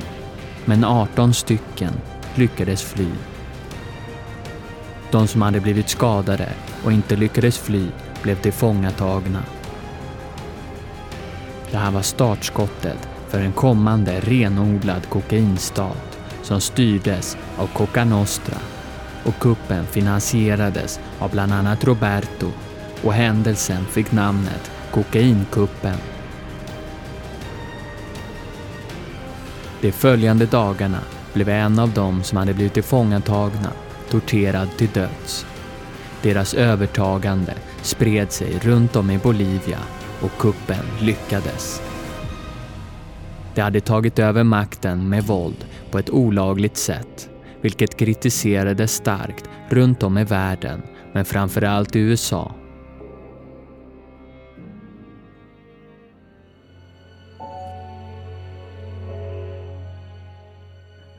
men 0.66 0.84
18 0.84 1.34
stycken 1.34 1.94
lyckades 2.36 2.84
fly. 2.84 3.08
De 5.12 5.28
som 5.28 5.42
hade 5.42 5.60
blivit 5.60 5.90
skadade 5.90 6.50
och 6.84 6.92
inte 6.92 7.16
lyckades 7.16 7.58
fly 7.58 7.88
blev 8.24 8.36
tillfångatagna. 8.36 9.44
Det 11.72 11.78
här 11.78 11.92
var 11.92 12.02
startskottet 12.02 13.10
för 13.28 13.40
en 13.40 13.52
kommande 13.52 14.20
renodlad 14.20 15.10
kokainstat 15.10 16.20
som 16.42 16.62
styrdes 16.62 17.38
av 17.58 17.68
Coca 17.68 18.06
Nostra 18.06 18.58
och 19.24 19.40
kuppen 19.40 19.86
finansierades 19.86 21.00
av 21.20 21.32
bland 21.32 21.54
annat 21.54 21.84
Roberto 21.84 22.52
och 23.04 23.14
händelsen 23.14 23.86
fick 23.86 24.12
namnet 24.12 24.72
Kokainkuppen. 24.92 25.98
De 29.82 29.92
följande 29.92 30.46
dagarna 30.46 31.00
blev 31.34 31.50
en 31.50 31.80
av 31.80 31.94
dem 31.94 32.24
som 32.24 32.38
hade 32.38 32.54
blivit 32.54 32.74
tillfångatagna 32.74 33.72
torterad 34.10 34.70
till 34.78 34.90
döds. 34.94 35.46
Deras 36.22 36.54
övertagande 36.54 37.54
spred 37.82 38.32
sig 38.32 38.60
runt 38.60 38.96
om 38.96 39.12
i 39.12 39.18
Bolivia 39.18 39.80
och 40.22 40.38
kuppen 40.40 40.86
lyckades. 41.02 41.82
De 43.56 43.62
hade 43.62 43.82
tagit 43.82 44.20
över 44.20 44.44
makten 44.44 45.10
med 45.10 45.24
våld 45.24 45.66
på 45.92 46.00
ett 46.00 46.10
olagligt 46.10 46.78
sätt, 46.78 47.30
vilket 47.62 47.98
kritiserades 47.98 48.94
starkt 48.94 49.50
runt 49.70 50.04
om 50.04 50.18
i 50.18 50.24
världen, 50.24 50.82
men 51.14 51.26
framförallt 51.26 51.96
i 51.96 52.00
USA. 52.00 52.56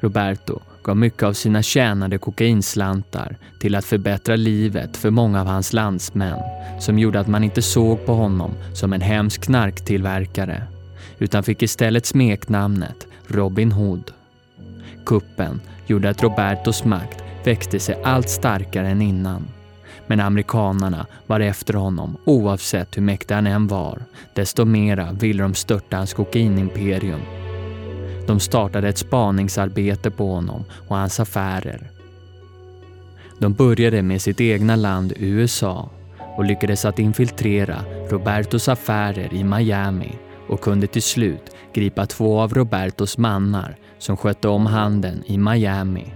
Roberto 0.04 0.60
gav 0.82 0.96
mycket 0.96 1.22
av 1.22 1.32
sina 1.32 1.62
tjänade 1.62 2.18
kokainslantar 2.18 3.36
till 3.60 3.74
att 3.74 3.84
förbättra 3.84 4.36
livet 4.36 4.96
för 4.96 5.10
många 5.10 5.40
av 5.40 5.46
hans 5.46 5.72
landsmän 5.72 6.38
som 6.80 6.98
gjorde 6.98 7.20
att 7.20 7.28
man 7.28 7.44
inte 7.44 7.62
såg 7.62 8.06
på 8.06 8.14
honom 8.14 8.50
som 8.74 8.92
en 8.92 9.00
hemsk 9.00 9.42
knarktillverkare 9.42 10.62
utan 11.18 11.42
fick 11.42 11.62
istället 11.62 12.06
smeknamnet 12.06 13.06
Robin 13.26 13.72
Hood. 13.72 14.12
Kuppen 15.06 15.60
gjorde 15.86 16.10
att 16.10 16.22
Robertos 16.22 16.84
makt 16.84 17.22
växte 17.44 17.80
sig 17.80 18.02
allt 18.04 18.28
starkare 18.28 18.88
än 18.88 19.02
innan. 19.02 19.48
Men 20.06 20.20
amerikanarna 20.20 21.06
var 21.26 21.40
efter 21.40 21.74
honom 21.74 22.16
oavsett 22.24 22.96
hur 22.96 23.02
mäktig 23.02 23.34
han 23.34 23.46
än 23.46 23.66
var. 23.66 24.02
Desto 24.34 24.64
mera 24.64 25.12
ville 25.12 25.42
de 25.42 25.54
störta 25.54 25.96
hans 25.96 26.14
kokainimperium 26.14 27.20
de 28.26 28.40
startade 28.40 28.88
ett 28.88 28.98
spaningsarbete 28.98 30.10
på 30.10 30.32
honom 30.32 30.64
och 30.88 30.96
hans 30.96 31.20
affärer. 31.20 31.90
De 33.38 33.52
började 33.52 34.02
med 34.02 34.22
sitt 34.22 34.40
egna 34.40 34.76
land 34.76 35.12
USA 35.16 35.90
och 36.37 36.44
lyckades 36.44 36.84
att 36.84 36.98
infiltrera 36.98 37.78
Robertos 38.08 38.68
affärer 38.68 39.34
i 39.34 39.44
Miami 39.44 40.18
och 40.48 40.60
kunde 40.60 40.87
till 40.87 41.02
slut 41.02 41.50
gripa 41.74 42.06
två 42.06 42.40
av 42.40 42.54
Robertos 42.54 43.18
mannar 43.18 43.76
som 43.98 44.16
skötte 44.16 44.48
om 44.48 44.66
handeln 44.66 45.22
i 45.26 45.38
Miami. 45.38 46.14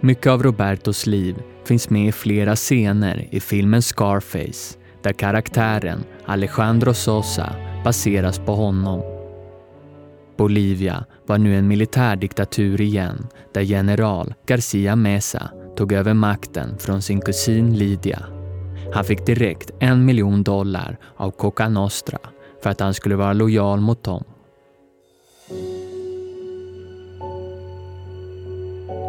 Mycket 0.00 0.26
av 0.26 0.42
Robertos 0.42 1.06
liv 1.06 1.42
finns 1.64 1.90
med 1.90 2.08
i 2.08 2.12
flera 2.12 2.56
scener 2.56 3.28
i 3.30 3.40
filmen 3.40 3.82
Scarface 3.82 4.78
där 5.02 5.12
karaktären 5.12 6.04
Alejandro 6.26 6.94
Sosa 6.94 7.71
baseras 7.84 8.38
på 8.38 8.54
honom. 8.54 9.02
Bolivia 10.36 11.04
var 11.26 11.38
nu 11.38 11.56
en 11.56 11.68
militärdiktatur 11.68 12.80
igen 12.80 13.26
där 13.54 13.60
general 13.60 14.34
Garcia 14.46 14.96
Mesa 14.96 15.50
tog 15.76 15.92
över 15.92 16.14
makten 16.14 16.78
från 16.78 17.02
sin 17.02 17.20
kusin 17.20 17.78
Lydia. 17.78 18.22
Han 18.94 19.04
fick 19.04 19.26
direkt 19.26 19.70
en 19.78 20.04
miljon 20.04 20.42
dollar 20.42 20.96
av 21.16 21.30
Coca 21.30 21.68
Nostra 21.68 22.18
för 22.62 22.70
att 22.70 22.80
han 22.80 22.94
skulle 22.94 23.16
vara 23.16 23.32
lojal 23.32 23.80
mot 23.80 24.04
dem. 24.04 24.24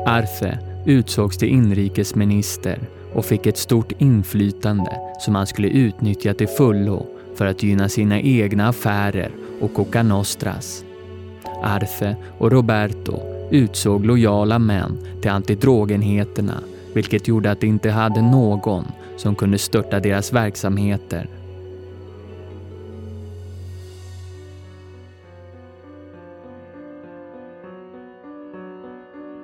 Arfe 0.06 0.60
utsågs 0.86 1.38
till 1.38 1.50
inrikesminister 1.50 2.80
och 3.14 3.26
fick 3.26 3.46
ett 3.46 3.58
stort 3.58 3.92
inflytande 3.98 5.00
som 5.20 5.36
han 5.36 5.48
skulle 5.48 5.68
utnyttja 5.68 6.34
till 6.34 6.48
fullo 6.48 7.13
för 7.36 7.46
att 7.46 7.64
gynna 7.64 7.90
sina 7.90 8.20
egna 8.20 8.68
affärer 8.68 9.32
och 9.62 9.74
Coca 9.74 10.04
Nostras. 10.04 10.86
Arce 11.64 12.16
och 12.38 12.52
Roberto 12.52 13.20
utsåg 13.52 14.06
lojala 14.06 14.60
män 14.60 14.98
till 15.22 15.32
antidrogenheterna 15.32 16.64
vilket 16.94 17.28
gjorde 17.28 17.52
att 17.52 17.62
de 17.62 17.68
inte 17.68 17.90
hade 17.90 18.22
någon 18.22 18.86
som 19.18 19.36
kunde 19.36 19.58
störta 19.58 20.00
deras 20.00 20.34
verksamheter. 20.34 21.30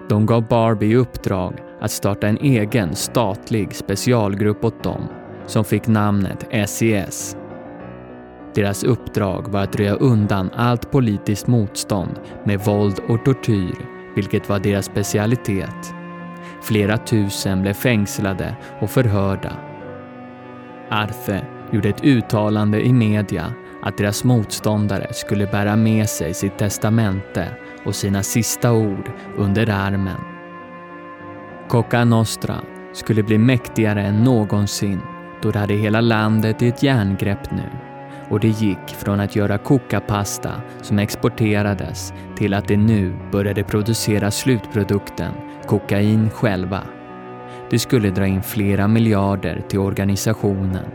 De 0.09 0.25
gav 0.25 0.47
Barbie 0.47 0.87
i 0.87 0.95
uppdrag 0.95 1.53
att 1.79 1.91
starta 1.91 2.27
en 2.27 2.37
egen 2.37 2.95
statlig 2.95 3.75
specialgrupp 3.75 4.63
åt 4.63 4.83
dem 4.83 5.01
som 5.45 5.65
fick 5.65 5.87
namnet 5.87 6.69
SES 6.69 7.37
deras 8.55 8.83
uppdrag 8.83 9.47
var 9.47 9.63
att 9.63 9.75
röja 9.75 9.93
undan 9.93 10.49
allt 10.55 10.91
politiskt 10.91 11.47
motstånd 11.47 12.19
med 12.43 12.59
våld 12.59 12.99
och 13.07 13.25
tortyr, 13.25 13.75
vilket 14.15 14.49
var 14.49 14.59
deras 14.59 14.85
specialitet. 14.85 15.93
Flera 16.61 16.97
tusen 16.97 17.61
blev 17.61 17.73
fängslade 17.73 18.55
och 18.81 18.89
förhörda. 18.89 19.51
Arthe 20.89 21.45
gjorde 21.71 21.89
ett 21.89 22.03
uttalande 22.03 22.81
i 22.81 22.93
media 22.93 23.53
att 23.83 23.97
deras 23.97 24.23
motståndare 24.23 25.13
skulle 25.13 25.47
bära 25.47 25.75
med 25.75 26.09
sig 26.09 26.33
sitt 26.33 26.57
testamente 26.57 27.47
och 27.85 27.95
sina 27.95 28.23
sista 28.23 28.73
ord 28.73 29.11
under 29.37 29.69
armen. 29.69 30.21
Coca 31.67 32.05
Nostra 32.05 32.55
skulle 32.93 33.23
bli 33.23 33.37
mäktigare 33.37 34.01
än 34.01 34.23
någonsin 34.23 34.99
då 35.41 35.51
det 35.51 35.59
hade 35.59 35.73
hela 35.73 36.01
landet 36.01 36.61
i 36.61 36.67
ett 36.67 36.83
järngrepp 36.83 37.51
nu 37.51 37.88
och 38.29 38.39
det 38.39 38.47
gick 38.47 38.87
från 38.87 39.19
att 39.19 39.35
göra 39.35 39.57
kokapasta 39.57 40.61
som 40.81 40.99
exporterades 40.99 42.13
till 42.37 42.53
att 42.53 42.67
de 42.67 42.77
nu 42.77 43.13
började 43.31 43.63
producera 43.63 44.31
slutprodukten, 44.31 45.33
kokain 45.67 46.29
själva. 46.29 46.83
Det 47.69 47.79
skulle 47.79 48.09
dra 48.09 48.27
in 48.27 48.43
flera 48.43 48.87
miljarder 48.87 49.63
till 49.69 49.79
organisationen. 49.79 50.85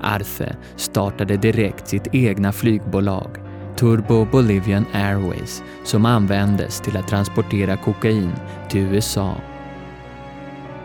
Arfe 0.00 0.56
startade 0.76 1.36
direkt 1.36 1.88
sitt 1.88 2.14
egna 2.14 2.52
flygbolag, 2.52 3.30
Turbo 3.76 4.24
Bolivian 4.24 4.84
Airways, 4.92 5.62
som 5.84 6.06
användes 6.06 6.80
till 6.80 6.96
att 6.96 7.08
transportera 7.08 7.76
kokain 7.76 8.32
till 8.68 8.80
USA. 8.80 9.34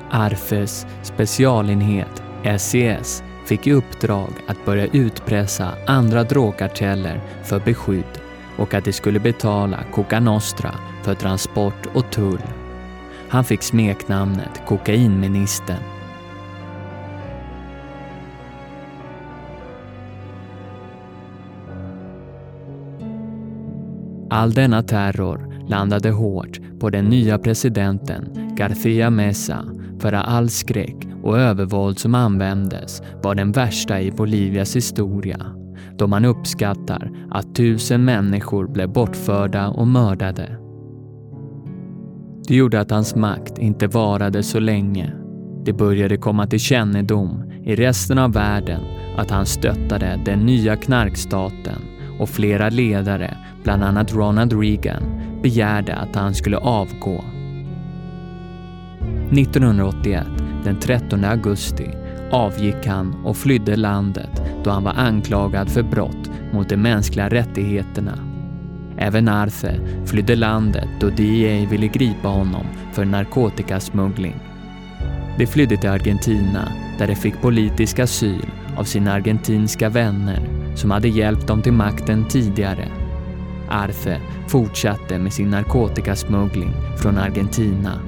Arfes 0.09 0.87
specialenhet, 1.03 2.23
SES, 2.57 3.23
fick 3.49 3.67
i 3.67 3.71
uppdrag 3.71 4.29
att 4.47 4.65
börja 4.65 4.85
utpressa 4.85 5.73
andra 5.87 6.23
drogkarteller 6.23 7.21
för 7.43 7.59
beskydd 7.59 8.21
och 8.57 8.73
att 8.73 8.85
de 8.85 8.93
skulle 8.93 9.19
betala 9.19 9.83
Coca 9.93 10.19
Nostra 10.19 10.75
för 11.03 11.13
transport 11.13 11.85
och 11.93 12.11
tull. 12.11 12.41
Han 13.29 13.43
fick 13.43 13.63
smeknamnet 13.63 14.61
Kokainministern. 14.67 15.83
All 24.29 24.53
denna 24.53 24.83
terror 24.83 25.48
landade 25.69 26.09
hårt 26.09 26.59
på 26.79 26.89
den 26.89 27.05
nya 27.05 27.37
presidenten 27.37 28.29
García 28.57 29.09
Mesa 29.09 29.65
för 29.99 30.13
all 30.13 30.49
skräck 30.49 30.95
och 31.23 31.39
övervåld 31.39 31.99
som 31.99 32.15
användes 32.15 33.01
var 33.23 33.35
den 33.35 33.51
värsta 33.51 34.01
i 34.01 34.11
Bolivias 34.11 34.75
historia 34.75 35.45
då 35.99 36.07
man 36.07 36.25
uppskattar 36.25 37.11
att 37.31 37.55
tusen 37.55 38.05
människor 38.05 38.67
blev 38.67 38.89
bortförda 38.89 39.67
och 39.67 39.87
mördade. 39.87 40.57
Det 42.47 42.55
gjorde 42.55 42.79
att 42.79 42.91
hans 42.91 43.15
makt 43.15 43.57
inte 43.57 43.87
varade 43.87 44.43
så 44.43 44.59
länge. 44.59 45.13
Det 45.65 45.73
började 45.73 46.17
komma 46.17 46.47
till 46.47 46.59
kännedom 46.59 47.51
i 47.63 47.75
resten 47.75 48.17
av 48.17 48.33
världen 48.33 48.81
att 49.17 49.31
han 49.31 49.45
stöttade 49.45 50.19
den 50.25 50.39
nya 50.39 50.75
knarkstaten 50.75 51.81
och 52.19 52.29
flera 52.29 52.69
ledare, 52.69 53.37
bland 53.63 53.83
annat 53.83 54.13
Ronald 54.13 54.61
Reagan, 54.61 55.03
begärde 55.41 55.95
att 55.95 56.15
han 56.15 56.35
skulle 56.35 56.57
avgå. 56.57 57.23
1981, 59.31 60.27
den 60.63 60.79
13 60.79 61.23
augusti, 61.23 61.89
avgick 62.31 62.85
han 62.85 63.25
och 63.25 63.37
flydde 63.37 63.75
landet 63.75 64.41
då 64.63 64.69
han 64.69 64.83
var 64.83 64.93
anklagad 64.93 65.69
för 65.69 65.83
brott 65.83 66.29
mot 66.53 66.69
de 66.69 66.77
mänskliga 66.77 67.29
rättigheterna. 67.29 68.19
Även 68.97 69.27
Arce 69.27 69.79
flydde 70.05 70.35
landet 70.35 70.89
då 70.99 71.09
DEA 71.09 71.69
ville 71.69 71.87
gripa 71.87 72.27
honom 72.27 72.65
för 72.93 73.05
narkotikasmuggling. 73.05 74.35
De 75.37 75.47
flydde 75.47 75.77
till 75.77 75.89
Argentina 75.89 76.71
där 76.97 77.07
de 77.07 77.15
fick 77.15 77.41
politisk 77.41 77.99
asyl 77.99 78.45
av 78.77 78.83
sina 78.83 79.13
argentinska 79.13 79.89
vänner 79.89 80.39
som 80.75 80.91
hade 80.91 81.07
hjälpt 81.07 81.47
dem 81.47 81.61
till 81.61 81.73
makten 81.73 82.27
tidigare. 82.27 82.87
Arfe 83.69 84.21
fortsatte 84.47 85.19
med 85.19 85.33
sin 85.33 85.49
narkotikasmuggling 85.49 86.73
från 86.97 87.17
Argentina 87.17 88.01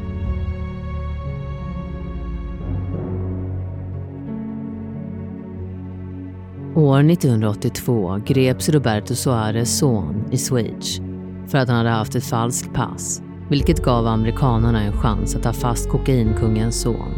År 6.76 7.00
1982 7.12 8.21
greps 8.26 8.69
Roberto 8.69 9.15
Suarez 9.15 9.80
son 9.80 10.26
i 10.32 10.38
Schweiz 10.38 11.02
för 11.47 11.58
att 11.58 11.67
han 11.67 11.78
hade 11.78 11.89
haft 11.89 12.15
ett 12.15 12.24
falskt 12.24 12.74
pass, 12.74 13.21
vilket 13.50 13.84
gav 13.84 14.08
amerikanerna 14.08 14.82
en 14.82 14.93
chans 14.93 15.36
att 15.36 15.43
ta 15.43 15.54
fast 15.54 15.89
kokainkungens 15.89 16.82
son. 16.82 17.13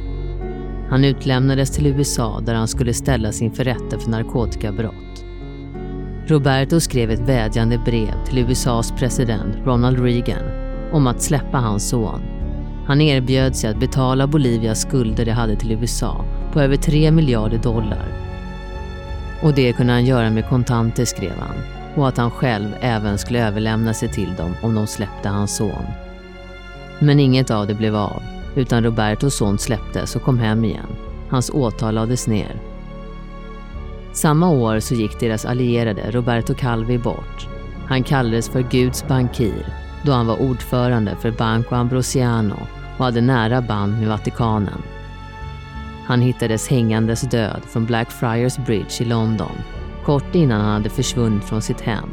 Han 0.89 1.03
utlämnades 1.03 1.71
till 1.71 1.87
USA 1.87 2.39
där 2.45 2.53
han 2.53 2.67
skulle 2.67 2.93
ställas 2.93 3.41
inför 3.41 3.63
rätta 3.63 3.99
för 3.99 4.09
narkotikabrott. 4.09 5.25
Roberto 6.27 6.79
skrev 6.79 7.11
ett 7.11 7.29
vädjande 7.29 7.77
brev 7.77 8.25
till 8.25 8.37
USAs 8.37 8.91
president 8.91 9.55
Ronald 9.65 9.99
Reagan 9.99 10.43
om 10.91 11.07
att 11.07 11.21
släppa 11.21 11.57
hans 11.57 11.89
son. 11.89 12.21
Han 12.87 13.01
erbjöd 13.01 13.55
sig 13.55 13.69
att 13.69 13.79
betala 13.79 14.27
Bolivias 14.27 14.81
skulder 14.81 15.25
de 15.25 15.31
hade 15.31 15.55
till 15.55 15.71
USA 15.71 16.25
på 16.53 16.61
över 16.61 16.75
3 16.75 17.11
miljarder 17.11 17.57
dollar 17.57 18.23
och 19.43 19.53
det 19.53 19.73
kunde 19.73 19.93
han 19.93 20.05
göra 20.05 20.29
med 20.29 20.49
kontanter 20.49 21.05
skrev 21.05 21.33
han. 21.39 21.55
Och 21.95 22.07
att 22.07 22.17
han 22.17 22.31
själv 22.31 22.75
även 22.81 23.17
skulle 23.17 23.47
överlämna 23.47 23.93
sig 23.93 24.09
till 24.09 24.35
dem 24.35 24.55
om 24.61 24.75
de 24.75 24.87
släppte 24.87 25.29
hans 25.29 25.57
son. 25.57 25.85
Men 26.99 27.19
inget 27.19 27.51
av 27.51 27.67
det 27.67 27.73
blev 27.73 27.95
av, 27.95 28.23
utan 28.55 28.83
Robertos 28.83 29.37
son 29.37 29.57
släpptes 29.57 30.15
och 30.15 30.21
kom 30.21 30.39
hem 30.39 30.65
igen. 30.65 30.87
Hans 31.29 31.49
åtal 31.49 31.93
lades 31.93 32.27
ner. 32.27 32.72
Samma 34.13 34.49
år 34.49 34.79
så 34.79 34.95
gick 34.95 35.19
deras 35.19 35.45
allierade 35.45 36.11
Roberto 36.11 36.53
Calvi 36.53 36.97
bort. 36.97 37.47
Han 37.87 38.03
kallades 38.03 38.49
för 38.49 38.61
Guds 38.61 39.07
bankir 39.07 39.65
då 40.05 40.11
han 40.11 40.27
var 40.27 40.41
ordförande 40.41 41.15
för 41.15 41.31
Banco 41.31 41.75
Ambrosiano 41.75 42.59
och 42.97 43.05
hade 43.05 43.21
nära 43.21 43.61
band 43.61 43.99
med 43.99 44.07
Vatikanen. 44.07 44.81
Han 46.05 46.21
hittades 46.21 46.67
hängandes 46.67 47.21
död 47.21 47.61
från 47.67 47.85
Blackfriars 47.85 48.57
Bridge 48.57 49.01
i 49.01 49.05
London 49.05 49.51
kort 50.05 50.35
innan 50.35 50.61
han 50.61 50.73
hade 50.73 50.89
försvunnit 50.89 51.43
från 51.43 51.61
sitt 51.61 51.81
hem 51.81 52.09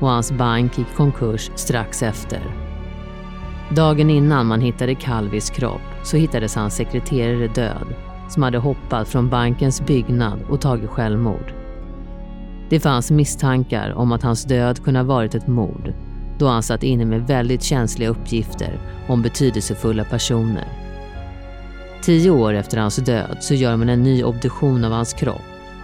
och 0.00 0.08
hans 0.08 0.32
bank 0.32 0.78
gick 0.78 0.94
konkurs 0.96 1.50
strax 1.54 2.02
efter. 2.02 2.42
Dagen 3.70 4.10
innan 4.10 4.46
man 4.46 4.60
hittade 4.60 4.94
Calvis 4.94 5.50
kropp 5.50 5.80
så 6.02 6.16
hittades 6.16 6.54
hans 6.54 6.76
sekreterare 6.76 7.48
död 7.48 7.94
som 8.28 8.42
hade 8.42 8.58
hoppat 8.58 9.08
från 9.08 9.28
bankens 9.28 9.86
byggnad 9.86 10.38
och 10.50 10.60
tagit 10.60 10.90
självmord. 10.90 11.52
Det 12.70 12.80
fanns 12.80 13.10
misstankar 13.10 13.92
om 13.94 14.12
att 14.12 14.22
hans 14.22 14.44
död 14.44 14.84
kunde 14.84 15.00
ha 15.00 15.06
varit 15.06 15.34
ett 15.34 15.46
mord 15.46 15.92
då 16.38 16.48
han 16.48 16.62
satt 16.62 16.82
inne 16.82 17.04
med 17.04 17.26
väldigt 17.26 17.62
känsliga 17.62 18.08
uppgifter 18.08 18.78
om 19.08 19.22
betydelsefulla 19.22 20.04
personer 20.04 20.88
Tio 22.02 22.30
år 22.30 22.54
efter 22.54 22.78
hans 22.78 22.96
död 22.96 23.36
så 23.40 23.54
gör 23.54 23.76
man 23.76 23.88
en 23.88 24.02
ny 24.02 24.24
obduktion 24.24 24.84
av 24.84 24.92
hans 24.92 25.12
kropp 25.12 25.42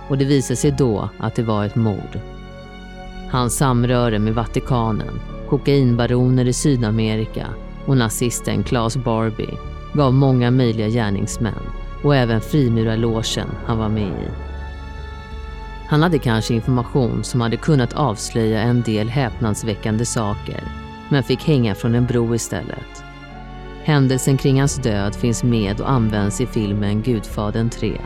och 0.08 0.18
det 0.18 0.24
visar 0.24 0.54
sig 0.54 0.70
då 0.70 1.08
att 1.18 1.34
det 1.34 1.42
var 1.42 1.64
ett 1.64 1.74
mord. 1.74 2.20
Hans 3.30 3.56
samröre 3.56 4.18
med 4.18 4.34
Vatikanen, 4.34 5.20
kokainbaroner 5.48 6.44
i 6.44 6.52
Sydamerika 6.52 7.46
och 7.86 7.96
nazisten 7.96 8.62
Klaus 8.62 8.96
Barbie 8.96 9.58
gav 9.94 10.14
många 10.14 10.50
möjliga 10.50 10.88
gärningsmän 10.88 11.83
och 12.04 12.16
även 12.16 12.40
frimurarlogen 12.40 13.48
han 13.66 13.78
var 13.78 13.88
med 13.88 14.08
i. 14.08 14.28
Han 15.86 16.02
hade 16.02 16.18
kanske 16.18 16.54
information 16.54 17.24
som 17.24 17.40
hade 17.40 17.56
kunnat 17.56 17.92
avslöja 17.92 18.60
en 18.60 18.82
del 18.82 19.08
häpnadsväckande 19.08 20.04
saker 20.04 20.62
men 21.08 21.22
fick 21.22 21.44
hänga 21.44 21.74
från 21.74 21.94
en 21.94 22.06
bro 22.06 22.34
istället. 22.34 23.04
Händelsen 23.84 24.36
kring 24.36 24.58
hans 24.58 24.76
död 24.76 25.14
finns 25.14 25.44
med 25.44 25.80
och 25.80 25.90
används 25.90 26.40
i 26.40 26.46
filmen 26.46 27.02
Gudfadern 27.02 27.70
3. 27.70 28.00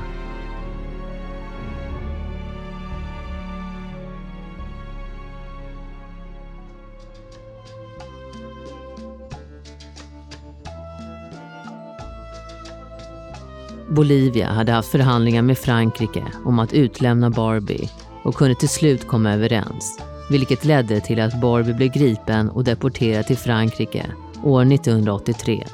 Bolivia 13.99 14.49
hade 14.49 14.73
haft 14.73 14.89
förhandlingar 14.89 15.43
med 15.43 15.59
Frankrike 15.59 16.25
om 16.45 16.59
att 16.59 16.73
utlämna 16.73 17.31
Barbie 17.31 17.91
och 18.23 18.35
kunde 18.35 18.55
till 18.55 18.69
slut 18.69 19.07
komma 19.07 19.33
överens, 19.33 20.01
vilket 20.31 20.65
ledde 20.65 21.01
till 21.01 21.21
att 21.21 21.41
Barbie 21.41 21.75
blev 21.75 21.93
gripen 21.93 22.49
och 22.49 22.65
deporterad 22.65 23.27
till 23.27 23.37
Frankrike 23.37 24.07
år 24.45 24.73
1983. 24.73 25.65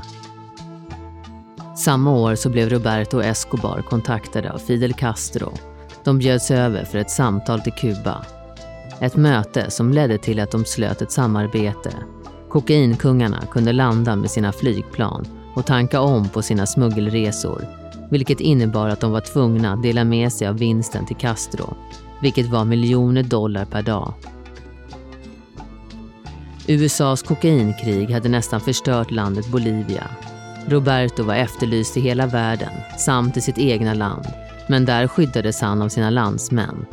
Samma 1.76 2.12
år 2.12 2.34
så 2.34 2.50
blev 2.50 2.68
Roberto 2.70 3.22
Escobar 3.22 3.82
kontaktade 3.82 4.52
av 4.52 4.58
Fidel 4.58 4.92
Castro. 4.92 5.52
De 6.04 6.18
bjöds 6.18 6.50
över 6.50 6.84
för 6.84 6.98
ett 6.98 7.10
samtal 7.10 7.60
till 7.60 7.72
Kuba. 7.72 8.24
Ett 9.00 9.16
möte 9.16 9.70
som 9.70 9.92
ledde 9.92 10.18
till 10.18 10.40
att 10.40 10.50
de 10.50 10.64
slöt 10.64 11.02
ett 11.02 11.12
samarbete. 11.12 11.90
Kokainkungarna 12.50 13.42
kunde 13.50 13.72
landa 13.72 14.16
med 14.16 14.30
sina 14.30 14.52
flygplan 14.52 15.26
och 15.54 15.66
tanka 15.66 16.00
om 16.00 16.28
på 16.28 16.42
sina 16.42 16.66
smuggelresor, 16.66 17.83
vilket 18.10 18.40
innebar 18.40 18.88
att 18.88 19.00
de 19.00 19.12
var 19.12 19.20
tvungna 19.20 19.72
att 19.72 19.82
dela 19.82 20.04
med 20.04 20.32
sig 20.32 20.48
av 20.48 20.58
vinsten 20.58 21.06
till 21.06 21.16
Castro, 21.16 21.76
vilket 22.20 22.46
var 22.46 22.64
miljoner 22.64 23.22
dollar 23.22 23.64
per 23.64 23.82
dag. 23.82 24.14
USAs 26.66 27.22
kokainkrig 27.22 28.10
hade 28.10 28.28
nästan 28.28 28.60
förstört 28.60 29.10
landet 29.10 29.50
Bolivia. 29.52 30.04
Roberto 30.66 31.22
var 31.22 31.34
efterlyst 31.34 31.96
i 31.96 32.00
hela 32.00 32.26
världen, 32.26 32.72
samt 32.98 33.36
i 33.36 33.40
sitt 33.40 33.58
egna 33.58 33.94
land. 33.94 34.26
Men 34.68 34.84
där 34.84 35.06
skyddades 35.06 35.60
han 35.60 35.82
av 35.82 35.88
sina 35.88 36.10
landsmän. 36.10 36.86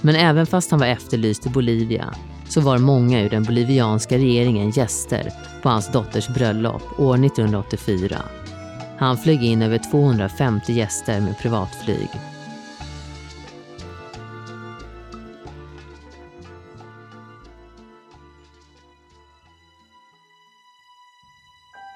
Men 0.00 0.14
även 0.14 0.46
fast 0.46 0.70
han 0.70 0.80
var 0.80 0.86
efterlyst 0.86 1.46
i 1.46 1.48
Bolivia 1.48 2.14
så 2.48 2.60
var 2.60 2.78
många 2.78 3.22
ur 3.22 3.30
den 3.30 3.42
bolivianska 3.42 4.16
regeringen 4.16 4.70
gäster 4.70 5.32
på 5.62 5.68
hans 5.68 5.92
dotters 5.92 6.28
bröllop 6.28 7.00
år 7.00 7.24
1984. 7.24 8.16
Han 8.98 9.16
flög 9.16 9.44
in 9.44 9.62
över 9.62 9.78
250 9.78 10.72
gäster 10.72 11.20
med 11.20 11.38
privatflyg. 11.38 12.08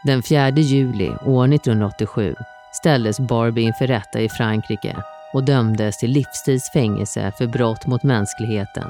Den 0.05 0.23
4 0.23 0.51
juli 0.51 1.11
år 1.27 1.55
1987 1.55 2.35
ställdes 2.73 3.21
Barbie 3.21 3.63
inför 3.63 3.87
rätta 3.87 4.21
i 4.21 4.29
Frankrike 4.29 4.97
och 5.33 5.45
dömdes 5.45 5.99
till 5.99 6.11
livstidsfängelse 6.11 7.33
för 7.39 7.47
brott 7.47 7.87
mot 7.87 8.03
mänskligheten. 8.03 8.89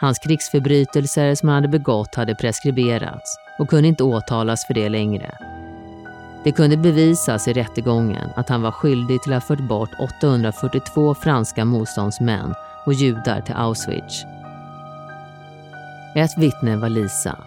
Hans 0.00 0.18
krigsförbrytelser 0.18 1.34
som 1.34 1.48
han 1.48 1.56
hade 1.56 1.68
begått 1.68 2.14
hade 2.14 2.34
preskriberats 2.34 3.36
och 3.58 3.68
kunde 3.68 3.88
inte 3.88 4.04
åtalas 4.04 4.66
för 4.66 4.74
det 4.74 4.88
längre 4.88 5.55
det 6.46 6.52
kunde 6.52 6.76
bevisas 6.76 7.48
i 7.48 7.52
rättegången 7.52 8.30
att 8.36 8.48
han 8.48 8.62
var 8.62 8.70
skyldig 8.70 9.22
till 9.22 9.32
att 9.32 9.42
ha 9.42 9.56
fört 9.56 9.68
bort 9.68 9.90
842 9.98 11.14
franska 11.14 11.64
motståndsmän 11.64 12.54
och 12.84 12.94
judar 12.94 13.40
till 13.40 13.54
Auschwitz. 13.54 14.24
Ett 16.16 16.38
vittne 16.38 16.76
var 16.76 16.88
Lisa. 16.88 17.38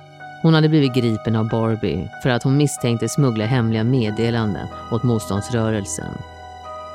Hon 0.41 0.53
hade 0.53 0.69
blivit 0.69 0.93
gripen 0.93 1.35
av 1.35 1.49
Barbie 1.49 2.09
för 2.23 2.29
att 2.29 2.43
hon 2.43 2.57
misstänkte 2.57 3.09
smuggla 3.09 3.45
hemliga 3.45 3.83
meddelanden 3.83 4.67
åt 4.91 5.03
motståndsrörelsen. 5.03 6.13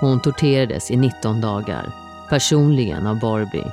Hon 0.01 0.21
torterades 0.21 0.91
i 0.91 0.97
19 0.97 1.41
dagar, 1.41 1.93
personligen 2.29 3.07
av 3.07 3.21
Barbie. 3.21 3.73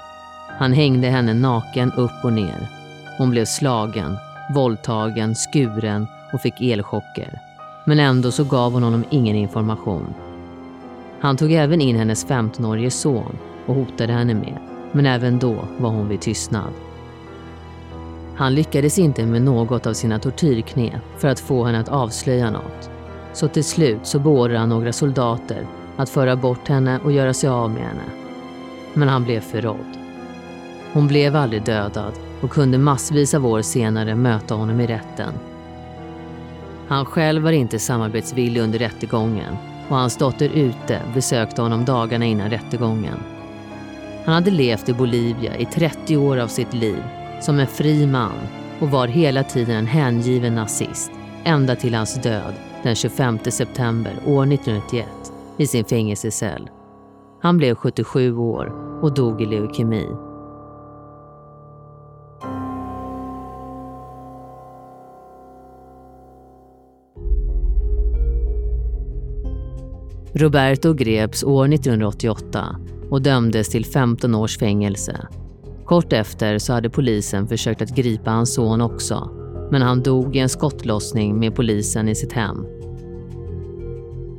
Han 0.59 0.73
hängde 0.73 1.07
henne 1.07 1.33
naken 1.33 1.91
upp 1.91 2.23
och 2.23 2.33
ner. 2.33 2.67
Hon 3.17 3.29
blev 3.29 3.45
slagen, 3.45 4.17
våldtagen, 4.53 5.35
skuren 5.35 6.07
och 6.33 6.41
fick 6.41 6.61
elchocker. 6.61 7.50
Men 7.85 7.99
ändå 7.99 8.31
så 8.31 8.43
gav 8.43 8.73
hon 8.73 8.83
honom 8.83 9.05
ingen 9.09 9.35
information. 9.35 10.13
Han 11.19 11.37
tog 11.37 11.51
även 11.51 11.81
in 11.81 11.95
hennes 11.95 12.27
15-årige 12.27 12.91
son 12.91 13.37
och 13.65 13.75
hotade 13.75 14.13
henne 14.13 14.33
med, 14.33 14.57
men 14.91 15.05
även 15.05 15.39
då 15.39 15.55
var 15.77 15.89
hon 15.89 16.07
vid 16.07 16.21
tystnad. 16.21 16.73
Han 18.35 18.55
lyckades 18.55 18.99
inte 18.99 19.25
med 19.25 19.41
något 19.41 19.87
av 19.87 19.93
sina 19.93 20.19
tortyrknep 20.19 21.01
för 21.17 21.27
att 21.27 21.39
få 21.39 21.63
henne 21.63 21.79
att 21.79 21.89
avslöja 21.89 22.51
något. 22.51 22.89
Så 23.33 23.47
till 23.47 23.63
slut 23.63 23.99
så 24.03 24.19
beordrade 24.19 24.59
han 24.59 24.69
några 24.69 24.93
soldater 24.93 25.67
att 25.97 26.09
föra 26.09 26.35
bort 26.35 26.67
henne 26.67 26.99
och 27.03 27.11
göra 27.11 27.33
sig 27.33 27.49
av 27.49 27.69
med 27.69 27.83
henne. 27.83 28.03
Men 28.93 29.09
han 29.09 29.23
blev 29.23 29.39
förrådd. 29.39 29.97
Hon 30.93 31.07
blev 31.07 31.35
aldrig 31.35 31.63
dödad 31.63 32.13
och 32.41 32.49
kunde 32.49 32.77
massvis 32.77 33.33
av 33.33 33.45
år 33.45 33.61
senare 33.61 34.15
möta 34.15 34.55
honom 34.55 34.79
i 34.79 34.87
rätten. 34.87 35.33
Han 36.91 37.05
själv 37.05 37.43
var 37.43 37.51
inte 37.51 37.79
samarbetsvillig 37.79 38.61
under 38.61 38.79
rättegången 38.79 39.55
och 39.89 39.95
hans 39.95 40.17
dotter 40.17 40.49
Ute 40.49 41.01
besökte 41.13 41.61
honom 41.61 41.85
dagarna 41.85 42.25
innan 42.25 42.49
rättegången. 42.49 43.17
Han 44.25 44.33
hade 44.33 44.51
levt 44.51 44.89
i 44.89 44.93
Bolivia 44.93 45.57
i 45.57 45.65
30 45.65 46.17
år 46.17 46.37
av 46.37 46.47
sitt 46.47 46.73
liv 46.73 47.03
som 47.41 47.59
en 47.59 47.67
fri 47.67 48.07
man 48.07 48.47
och 48.79 48.91
var 48.91 49.07
hela 49.07 49.43
tiden 49.43 49.75
en 49.75 49.85
hängiven 49.85 50.55
nazist 50.55 51.11
ända 51.43 51.75
till 51.75 51.95
hans 51.95 52.21
död 52.21 52.53
den 52.83 52.95
25 52.95 53.39
september 53.39 54.13
år 54.25 54.53
1991 54.53 55.07
i 55.57 55.67
sin 55.67 55.85
fängelsecell. 55.85 56.69
Han 57.41 57.57
blev 57.57 57.75
77 57.75 58.37
år 58.37 58.99
och 59.01 59.13
dog 59.13 59.41
i 59.41 59.45
leukemi. 59.45 60.07
Roberto 70.33 70.93
greps 70.93 71.43
år 71.43 71.73
1988 71.73 72.75
och 73.09 73.21
dömdes 73.21 73.69
till 73.69 73.85
15 73.85 74.35
års 74.35 74.57
fängelse. 74.57 75.27
Kort 75.85 76.13
efter 76.13 76.57
så 76.57 76.73
hade 76.73 76.89
polisen 76.89 77.47
försökt 77.47 77.81
att 77.81 77.95
gripa 77.95 78.31
hans 78.31 78.53
son 78.53 78.81
också, 78.81 79.29
men 79.71 79.81
han 79.81 80.03
dog 80.03 80.35
i 80.35 80.39
en 80.39 80.49
skottlossning 80.49 81.39
med 81.39 81.55
polisen 81.55 82.09
i 82.09 82.15
sitt 82.15 82.33
hem. 82.33 82.65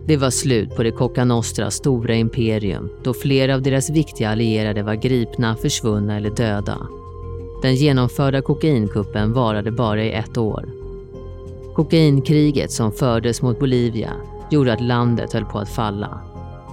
Det 0.06 0.16
var 0.16 0.30
slut 0.30 0.76
på 0.76 0.82
det 0.82 0.90
Coca 0.90 1.24
Nostras 1.24 1.74
stora 1.74 2.14
imperium 2.14 2.90
då 3.04 3.14
flera 3.14 3.54
av 3.54 3.62
deras 3.62 3.90
viktiga 3.90 4.30
allierade 4.30 4.82
var 4.82 4.94
gripna, 4.94 5.56
försvunna 5.56 6.16
eller 6.16 6.30
döda. 6.30 6.78
Den 7.62 7.74
genomförda 7.74 8.42
kokainkuppen 8.42 9.32
varade 9.32 9.70
bara 9.70 10.04
i 10.04 10.12
ett 10.12 10.38
år. 10.38 10.68
Kokainkriget 11.74 12.72
som 12.72 12.92
fördes 12.92 13.42
mot 13.42 13.60
Bolivia 13.60 14.12
gjorde 14.52 14.72
att 14.72 14.80
landet 14.80 15.32
höll 15.32 15.44
på 15.44 15.58
att 15.58 15.68
falla. 15.68 16.20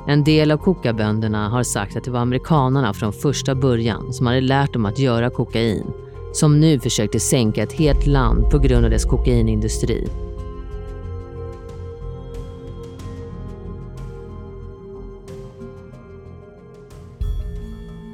En 0.08 0.24
del 0.24 0.52
av 0.52 0.58
kokabönderna 0.58 1.50
har 1.50 1.64
sagt 1.64 1.98
att 1.98 2.04
det 2.04 2.12
var 2.12 2.20
amerikanarna 2.20 2.94
från 2.94 3.14
första 3.14 3.56
början 3.56 4.14
som 4.14 4.26
hade 4.26 4.42
lärt 4.42 4.74
dem 4.74 4.86
att 4.86 5.00
göra 5.00 5.30
kokain, 5.30 5.86
som 6.34 6.60
nu 6.60 6.80
försökte 6.80 7.20
sänka 7.20 7.64
ett 7.64 7.74
helt 7.74 8.08
land 8.08 8.50
på 8.52 8.60
grund 8.60 8.86
av 8.86 8.92
dess 8.92 9.06
kokainindustri. 9.06 10.08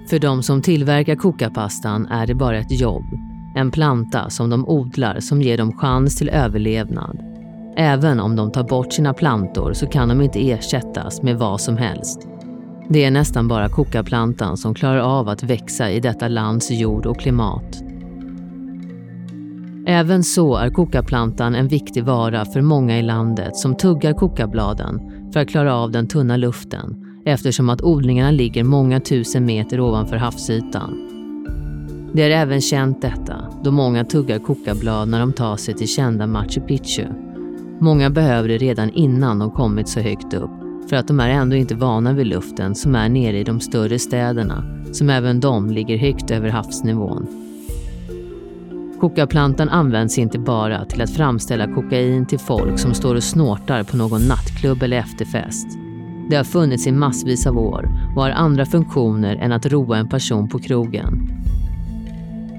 För 0.10 0.20
de 0.20 0.44
som 0.44 0.62
tillverkar 0.62 1.16
kokapastan 1.16 2.06
är 2.06 2.28
det 2.28 2.36
bara 2.36 2.58
ett 2.58 2.80
jobb. 2.80 3.06
En 3.56 3.72
planta 3.72 4.30
som 4.30 4.50
de 4.50 4.70
odlar 4.70 5.20
som 5.20 5.42
ger 5.42 5.58
dem 5.58 5.78
chans 5.78 6.16
till 6.16 6.30
överlevnad. 6.30 7.35
Även 7.78 8.20
om 8.20 8.36
de 8.36 8.52
tar 8.52 8.64
bort 8.64 8.94
sina 8.94 9.14
plantor 9.14 9.74
så 9.74 9.88
kan 9.88 10.10
de 10.10 10.22
inte 10.22 10.50
ersättas 10.50 11.22
med 11.22 11.38
vad 11.38 11.62
som 11.62 11.78
helst. 11.78 12.28
Det 12.90 13.04
är 13.04 13.12
nästan 13.12 13.48
bara 13.48 13.70
kokaplantan 13.70 14.58
som 14.58 14.74
klarar 14.74 15.00
av 15.00 15.30
att 15.30 15.44
växa 15.44 15.92
i 15.92 16.00
detta 16.00 16.28
lands 16.28 16.72
jord 16.72 17.06
och 17.06 17.20
klimat. 17.20 17.82
Även 19.88 20.24
så 20.24 20.56
är 20.56 20.70
kokaplantan 20.70 21.56
en 21.56 21.68
viktig 21.68 22.04
vara 22.04 22.46
för 22.46 22.62
många 22.62 23.00
i 23.00 23.02
landet 23.02 23.56
som 23.56 23.76
tuggar 23.76 24.14
kokabladen 24.14 25.02
för 25.34 25.40
att 25.40 25.50
klara 25.50 25.76
av 25.76 25.92
den 25.92 26.08
tunna 26.08 26.38
luften 26.38 27.06
eftersom 27.26 27.70
att 27.70 27.82
odlingarna 27.82 28.32
ligger 28.32 28.64
många 28.64 29.00
tusen 29.00 29.46
meter 29.46 29.80
ovanför 29.80 30.18
havsytan. 30.18 31.02
Det 32.14 32.24
är 32.24 32.30
även 32.30 32.62
känt 32.62 33.02
detta 33.02 33.36
då 33.64 33.72
många 33.72 34.06
tuggar 34.06 34.40
kokablad 34.40 35.08
när 35.08 35.20
de 35.20 35.34
tar 35.34 35.58
sig 35.58 35.74
till 35.74 35.88
kända 35.88 36.28
Machu 36.28 36.62
Picchu 36.62 37.06
Många 37.80 38.10
behöver 38.10 38.50
det 38.50 38.58
redan 38.58 38.90
innan 38.90 39.40
de 39.40 39.52
kommit 39.52 39.88
så 39.88 40.00
högt 40.00 40.34
upp 40.34 40.52
för 40.90 40.96
att 40.96 41.08
de 41.08 41.20
är 41.20 41.30
ändå 41.30 41.56
inte 41.56 41.76
vana 41.76 42.14
vid 42.14 42.28
luften 42.28 42.76
som 42.76 42.96
är 42.96 43.10
nere 43.10 43.40
i 43.40 43.44
de 43.44 43.60
större 43.60 44.00
städerna, 44.00 44.64
som 44.92 45.10
även 45.10 45.40
de 45.40 45.70
ligger 45.70 45.98
högt 45.98 46.32
över 46.32 46.50
havsnivån. 46.50 47.28
Kokaplantan 49.00 49.70
används 49.70 50.18
inte 50.18 50.40
bara 50.40 50.86
till 50.86 51.02
att 51.02 51.10
framställa 51.10 51.74
kokain 51.76 52.26
till 52.26 52.40
folk 52.40 52.80
som 52.80 52.94
står 52.94 53.16
och 53.16 53.24
snortar 53.24 53.84
på 53.84 53.98
någon 53.98 54.22
nattklubb 54.22 54.84
eller 54.84 54.98
efterfest. 54.98 55.68
Det 56.30 56.36
har 56.36 56.44
funnits 56.44 56.88
i 56.88 56.92
massvis 56.92 57.48
av 57.48 57.58
år 57.58 57.90
och 58.16 58.22
har 58.22 58.30
andra 58.30 58.66
funktioner 58.66 59.36
än 59.36 59.52
att 59.52 59.66
roa 59.66 59.98
en 59.98 60.10
person 60.10 60.50
på 60.50 60.60
krogen. 60.60 61.30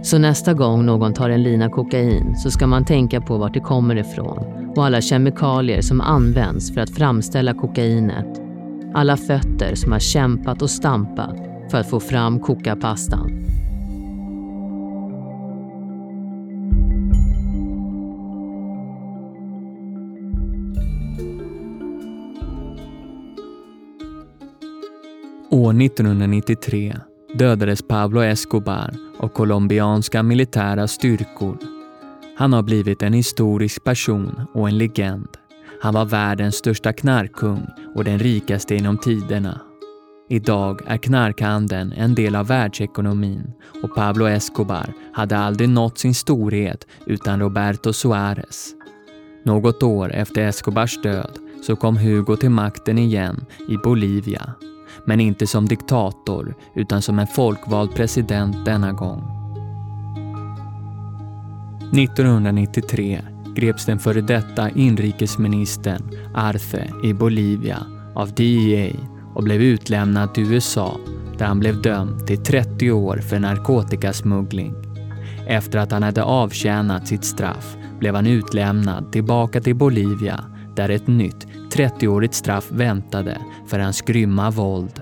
Så 0.07 0.19
nästa 0.19 0.55
gång 0.55 0.87
någon 0.87 1.15
tar 1.15 1.31
en 1.31 1.43
lina 1.43 1.69
kokain 1.69 2.37
så 2.37 2.51
ska 2.51 2.67
man 2.67 2.85
tänka 2.85 3.21
på 3.21 3.39
vart 3.39 3.55
det 3.55 3.61
kommer 3.61 3.97
ifrån 3.97 4.73
och 4.77 4.85
alla 4.87 5.01
kemikalier 5.01 5.81
som 5.81 6.01
används 6.01 6.75
för 6.75 6.81
att 6.81 6.91
framställa 6.91 7.55
kokainet. 7.55 8.41
Alla 8.95 9.17
fötter 9.17 9.75
som 9.75 9.93
har 9.93 9.99
kämpat 9.99 10.63
och 10.63 10.71
stampat 10.71 11.37
för 11.71 11.79
att 11.79 11.91
få 11.91 12.01
fram 12.01 12.41
kokapastan. 12.41 13.31
År 25.51 25.83
1993 25.83 26.97
dödades 27.35 27.83
Pablo 27.83 28.21
Escobar 28.23 29.06
och 29.19 29.35
colombianska 29.35 30.23
militära 30.23 30.89
styrkor 30.89 31.77
han 32.39 32.53
har 32.53 32.63
blivit 32.63 33.03
en 33.03 33.13
historisk 33.13 33.85
person 33.85 34.41
och 34.53 34.69
en 34.69 34.79
legend. 34.79 35.29
Han 35.83 35.95
var 35.95 36.05
världens 36.05 36.57
största 36.57 36.93
knarkkung 36.93 37.67
och 37.95 38.05
den 38.05 38.19
rikaste 38.19 38.75
inom 38.75 38.99
tiderna. 38.99 39.61
Idag 40.29 40.81
är 40.87 40.97
knarkhandeln 40.97 41.93
en 41.93 42.15
del 42.15 42.37
av 42.37 42.47
världsekonomin 42.47 43.53
och 43.83 43.95
Pablo 43.95 44.27
Escobar 44.27 44.93
hade 45.13 45.39
aldrig 45.39 45.69
nått 45.69 45.99
sin 45.99 46.15
storhet 46.15 46.87
utan 47.07 47.41
Roberto 47.41 47.93
Suarez. 47.93 48.75
Något 49.45 49.83
år 49.83 50.13
efter 50.13 50.43
Escobars 50.49 51.03
död 51.03 51.39
så 51.63 51.77
kom 51.77 51.97
Hugo 51.97 52.37
till 52.37 52.51
makten 52.51 52.99
igen 52.99 53.45
i 53.69 53.77
Bolivia. 53.77 54.55
Men 55.07 55.21
inte 55.21 55.47
som 55.47 55.69
diktator 55.69 56.55
utan 56.75 57.03
som 57.03 57.19
en 57.19 57.27
folkvald 57.27 57.95
president 57.95 58.65
denna 58.65 58.93
gång. 58.93 59.37
1993 61.93 63.21
greps 63.55 63.87
den 63.87 63.99
före 63.99 64.21
detta 64.21 64.71
inrikesministern 64.71 66.03
Arce 66.35 66.91
i 67.05 67.13
Bolivia 67.13 67.87
av 68.15 68.35
DEA 68.35 68.93
och 69.35 69.45
blev 69.45 69.63
utlämnad 69.63 70.35
till 70.35 70.53
USA 70.53 71.01
där 71.39 71.47
han 71.47 71.61
blev 71.61 71.83
dömd 71.83 72.27
till 72.27 72.43
30 72.43 72.91
år 72.91 73.17
för 73.17 73.39
narkotikasmuggling. 73.39 74.75
Efter 75.47 75.79
att 75.79 75.93
han 75.93 76.03
hade 76.03 76.23
avtjänat 76.23 77.09
sitt 77.09 77.25
straff 77.25 77.77
blev 77.99 78.15
han 78.15 78.27
utlämnad 78.27 79.13
tillbaka 79.13 79.61
till 79.61 79.77
Bolivia 79.77 80.45
där 80.77 80.89
ett 80.89 81.07
nytt 81.07 81.47
30-årigt 81.77 82.33
straff 82.33 82.67
väntade 82.71 83.39
för 83.67 83.79
hans 83.79 84.01
grymma 84.01 84.51
våld. 84.51 85.01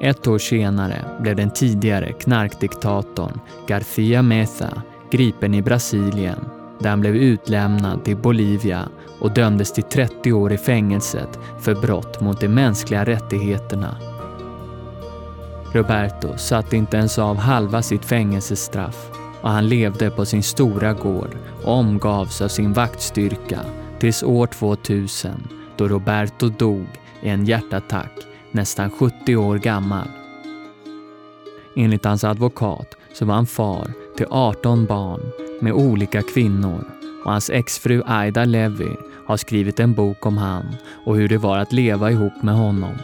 Ett 0.00 0.26
år 0.26 0.38
senare 0.38 1.04
blev 1.20 1.36
den 1.36 1.50
tidigare 1.50 2.12
knarkdiktatorn 2.12 3.40
Garcia 3.66 4.22
Meza 4.22 4.82
gripen 5.10 5.54
i 5.54 5.62
Brasilien 5.62 6.44
där 6.78 6.90
han 6.90 7.00
blev 7.00 7.16
utlämnad 7.16 8.04
till 8.04 8.16
Bolivia 8.16 8.88
och 9.20 9.34
dömdes 9.34 9.72
till 9.72 9.84
30 9.84 10.32
år 10.32 10.52
i 10.52 10.58
fängelset 10.58 11.38
för 11.60 11.74
brott 11.74 12.20
mot 12.20 12.40
de 12.40 12.48
mänskliga 12.48 13.04
rättigheterna. 13.04 13.96
Roberto 15.72 16.36
satt 16.36 16.72
inte 16.72 16.96
ens 16.96 17.18
av 17.18 17.36
halva 17.36 17.82
sitt 17.82 18.04
fängelsestraff 18.04 19.10
och 19.40 19.50
han 19.50 19.68
levde 19.68 20.10
på 20.10 20.24
sin 20.24 20.42
stora 20.42 20.92
gård 20.92 21.36
och 21.64 21.74
omgavs 21.74 22.40
av 22.40 22.48
sin 22.48 22.72
vaktstyrka 22.72 23.60
tills 24.00 24.22
år 24.22 24.46
2000 24.46 25.48
då 25.76 25.88
Roberto 25.88 26.48
dog 26.48 26.86
i 27.22 27.28
en 27.28 27.44
hjärtattack 27.44 28.12
nästan 28.50 28.90
70 28.90 29.36
år 29.36 29.58
gammal. 29.58 30.08
Enligt 31.76 32.04
hans 32.04 32.24
advokat 32.24 32.94
så 33.14 33.24
var 33.24 33.34
han 33.34 33.46
far 33.46 33.92
till 34.16 34.26
18 34.30 34.86
barn 34.86 35.20
med 35.60 35.72
olika 35.72 36.22
kvinnor 36.22 36.84
och 37.24 37.30
hans 37.30 37.50
exfru 37.50 38.02
Aida 38.06 38.44
Levy 38.44 38.90
har 39.26 39.36
skrivit 39.36 39.80
en 39.80 39.94
bok 39.94 40.26
om 40.26 40.38
han 40.38 40.76
och 41.04 41.16
hur 41.16 41.28
det 41.28 41.38
var 41.38 41.58
att 41.58 41.72
leva 41.72 42.10
ihop 42.10 42.42
med 42.42 42.54
honom. 42.54 42.94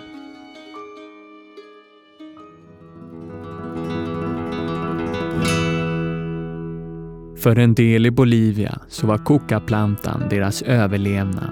För 7.47 7.59
en 7.59 7.75
del 7.75 8.07
i 8.07 8.11
Bolivia 8.11 8.79
så 8.89 9.07
var 9.07 9.19
kokaplantan 9.19 10.23
deras 10.31 10.63
överlevnad. 10.63 11.51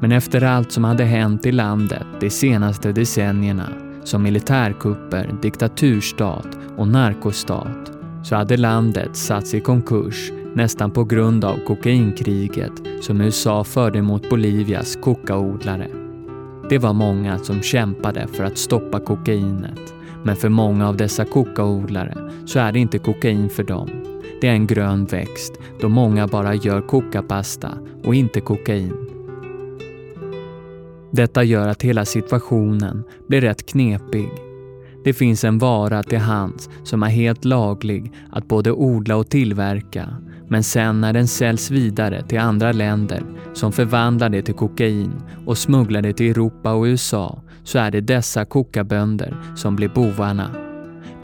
Men 0.00 0.12
efter 0.12 0.42
allt 0.42 0.72
som 0.72 0.84
hade 0.84 1.04
hänt 1.04 1.46
i 1.46 1.52
landet 1.52 2.06
de 2.20 2.30
senaste 2.30 2.92
decennierna, 2.92 3.68
som 4.04 4.22
militärkupper, 4.22 5.34
diktaturstat 5.42 6.48
och 6.76 6.88
narkostat, 6.88 7.92
så 8.24 8.36
hade 8.36 8.56
landet 8.56 9.16
satts 9.16 9.54
i 9.54 9.60
konkurs 9.60 10.32
nästan 10.54 10.90
på 10.90 11.04
grund 11.04 11.44
av 11.44 11.58
kokainkriget 11.66 12.72
som 13.00 13.20
USA 13.20 13.64
förde 13.64 14.02
mot 14.02 14.30
Bolivias 14.30 14.96
kokaodlare. 14.96 15.88
Det 16.70 16.78
var 16.78 16.92
många 16.92 17.38
som 17.38 17.62
kämpade 17.62 18.26
för 18.32 18.44
att 18.44 18.58
stoppa 18.58 19.00
kokainet, 19.00 19.94
men 20.24 20.36
för 20.36 20.48
många 20.48 20.88
av 20.88 20.96
dessa 20.96 21.24
kokaodlare 21.24 22.14
så 22.46 22.58
är 22.58 22.72
det 22.72 22.78
inte 22.78 22.98
kokain 22.98 23.48
för 23.48 23.62
dem. 23.62 24.17
Det 24.40 24.48
är 24.48 24.52
en 24.52 24.66
grön 24.66 25.04
växt 25.04 25.52
då 25.80 25.88
många 25.88 26.26
bara 26.26 26.54
gör 26.54 26.80
kokapasta 26.80 27.78
och 28.04 28.14
inte 28.14 28.40
kokain. 28.40 28.94
Detta 31.10 31.44
gör 31.44 31.68
att 31.68 31.82
hela 31.82 32.04
situationen 32.04 33.04
blir 33.28 33.40
rätt 33.40 33.66
knepig. 33.66 34.30
Det 35.04 35.12
finns 35.12 35.44
en 35.44 35.58
vara 35.58 36.02
till 36.02 36.18
hands 36.18 36.70
som 36.84 37.02
är 37.02 37.08
helt 37.08 37.44
laglig 37.44 38.12
att 38.30 38.48
både 38.48 38.72
odla 38.72 39.16
och 39.16 39.28
tillverka 39.28 40.16
men 40.48 40.64
sen 40.64 41.00
när 41.00 41.12
den 41.12 41.28
säljs 41.28 41.70
vidare 41.70 42.22
till 42.22 42.38
andra 42.38 42.72
länder 42.72 43.22
som 43.54 43.72
förvandlar 43.72 44.28
det 44.28 44.42
till 44.42 44.54
kokain 44.54 45.12
och 45.46 45.58
smugglar 45.58 46.02
det 46.02 46.12
till 46.12 46.30
Europa 46.30 46.72
och 46.72 46.84
USA 46.84 47.42
så 47.64 47.78
är 47.78 47.90
det 47.90 48.00
dessa 48.00 48.44
kokabönder 48.44 49.36
som 49.56 49.76
blir 49.76 49.88
bovarna. 49.88 50.67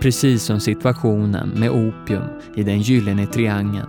Precis 0.04 0.42
som 0.42 0.60
situationen 0.60 1.48
med 1.48 1.70
opium 1.70 2.22
i 2.54 2.62
den 2.62 2.80
gyllene 2.80 3.26
triangeln. 3.26 3.88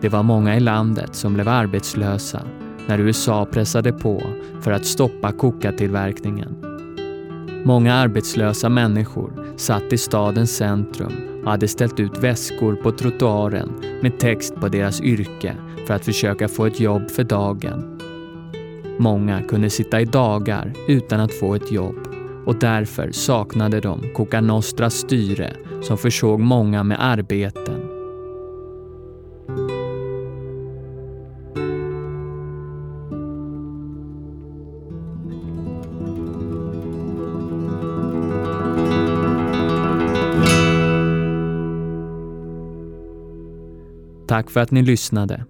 Det 0.00 0.08
var 0.08 0.22
många 0.22 0.56
i 0.56 0.60
landet 0.60 1.14
som 1.14 1.34
blev 1.34 1.48
arbetslösa 1.48 2.42
när 2.86 2.98
USA 2.98 3.46
pressade 3.46 3.92
på 3.92 4.22
för 4.60 4.72
att 4.72 4.86
stoppa 4.86 5.32
kokatillverkningen. 5.32 6.56
Många 7.64 7.94
arbetslösa 7.94 8.68
människor 8.68 9.32
satt 9.56 9.92
i 9.92 9.98
stadens 9.98 10.56
centrum 10.56 11.12
och 11.44 11.50
hade 11.50 11.68
ställt 11.68 12.00
ut 12.00 12.18
väskor 12.18 12.74
på 12.74 12.92
trottoaren 12.92 13.72
med 14.02 14.18
text 14.18 14.54
på 14.54 14.68
deras 14.68 15.00
yrke 15.00 15.56
för 15.86 15.94
att 15.94 16.04
försöka 16.04 16.48
få 16.48 16.66
ett 16.66 16.80
jobb 16.80 17.10
för 17.10 17.24
dagen. 17.24 18.00
Många 18.98 19.42
kunde 19.42 19.70
sitta 19.70 20.00
i 20.00 20.04
dagar 20.04 20.72
utan 20.88 21.20
att 21.20 21.34
få 21.34 21.54
ett 21.54 21.72
jobb 21.72 22.15
och 22.46 22.58
därför 22.58 23.12
saknade 23.12 23.80
de 23.80 24.00
Coca 24.14 24.40
Nostras 24.40 24.94
styre 24.94 25.56
som 25.82 25.98
försåg 25.98 26.40
många 26.40 26.82
med 26.82 26.96
arbeten. 27.00 27.82
Tack 44.28 44.50
för 44.50 44.60
att 44.60 44.70
ni 44.70 44.82
lyssnade. 44.82 45.44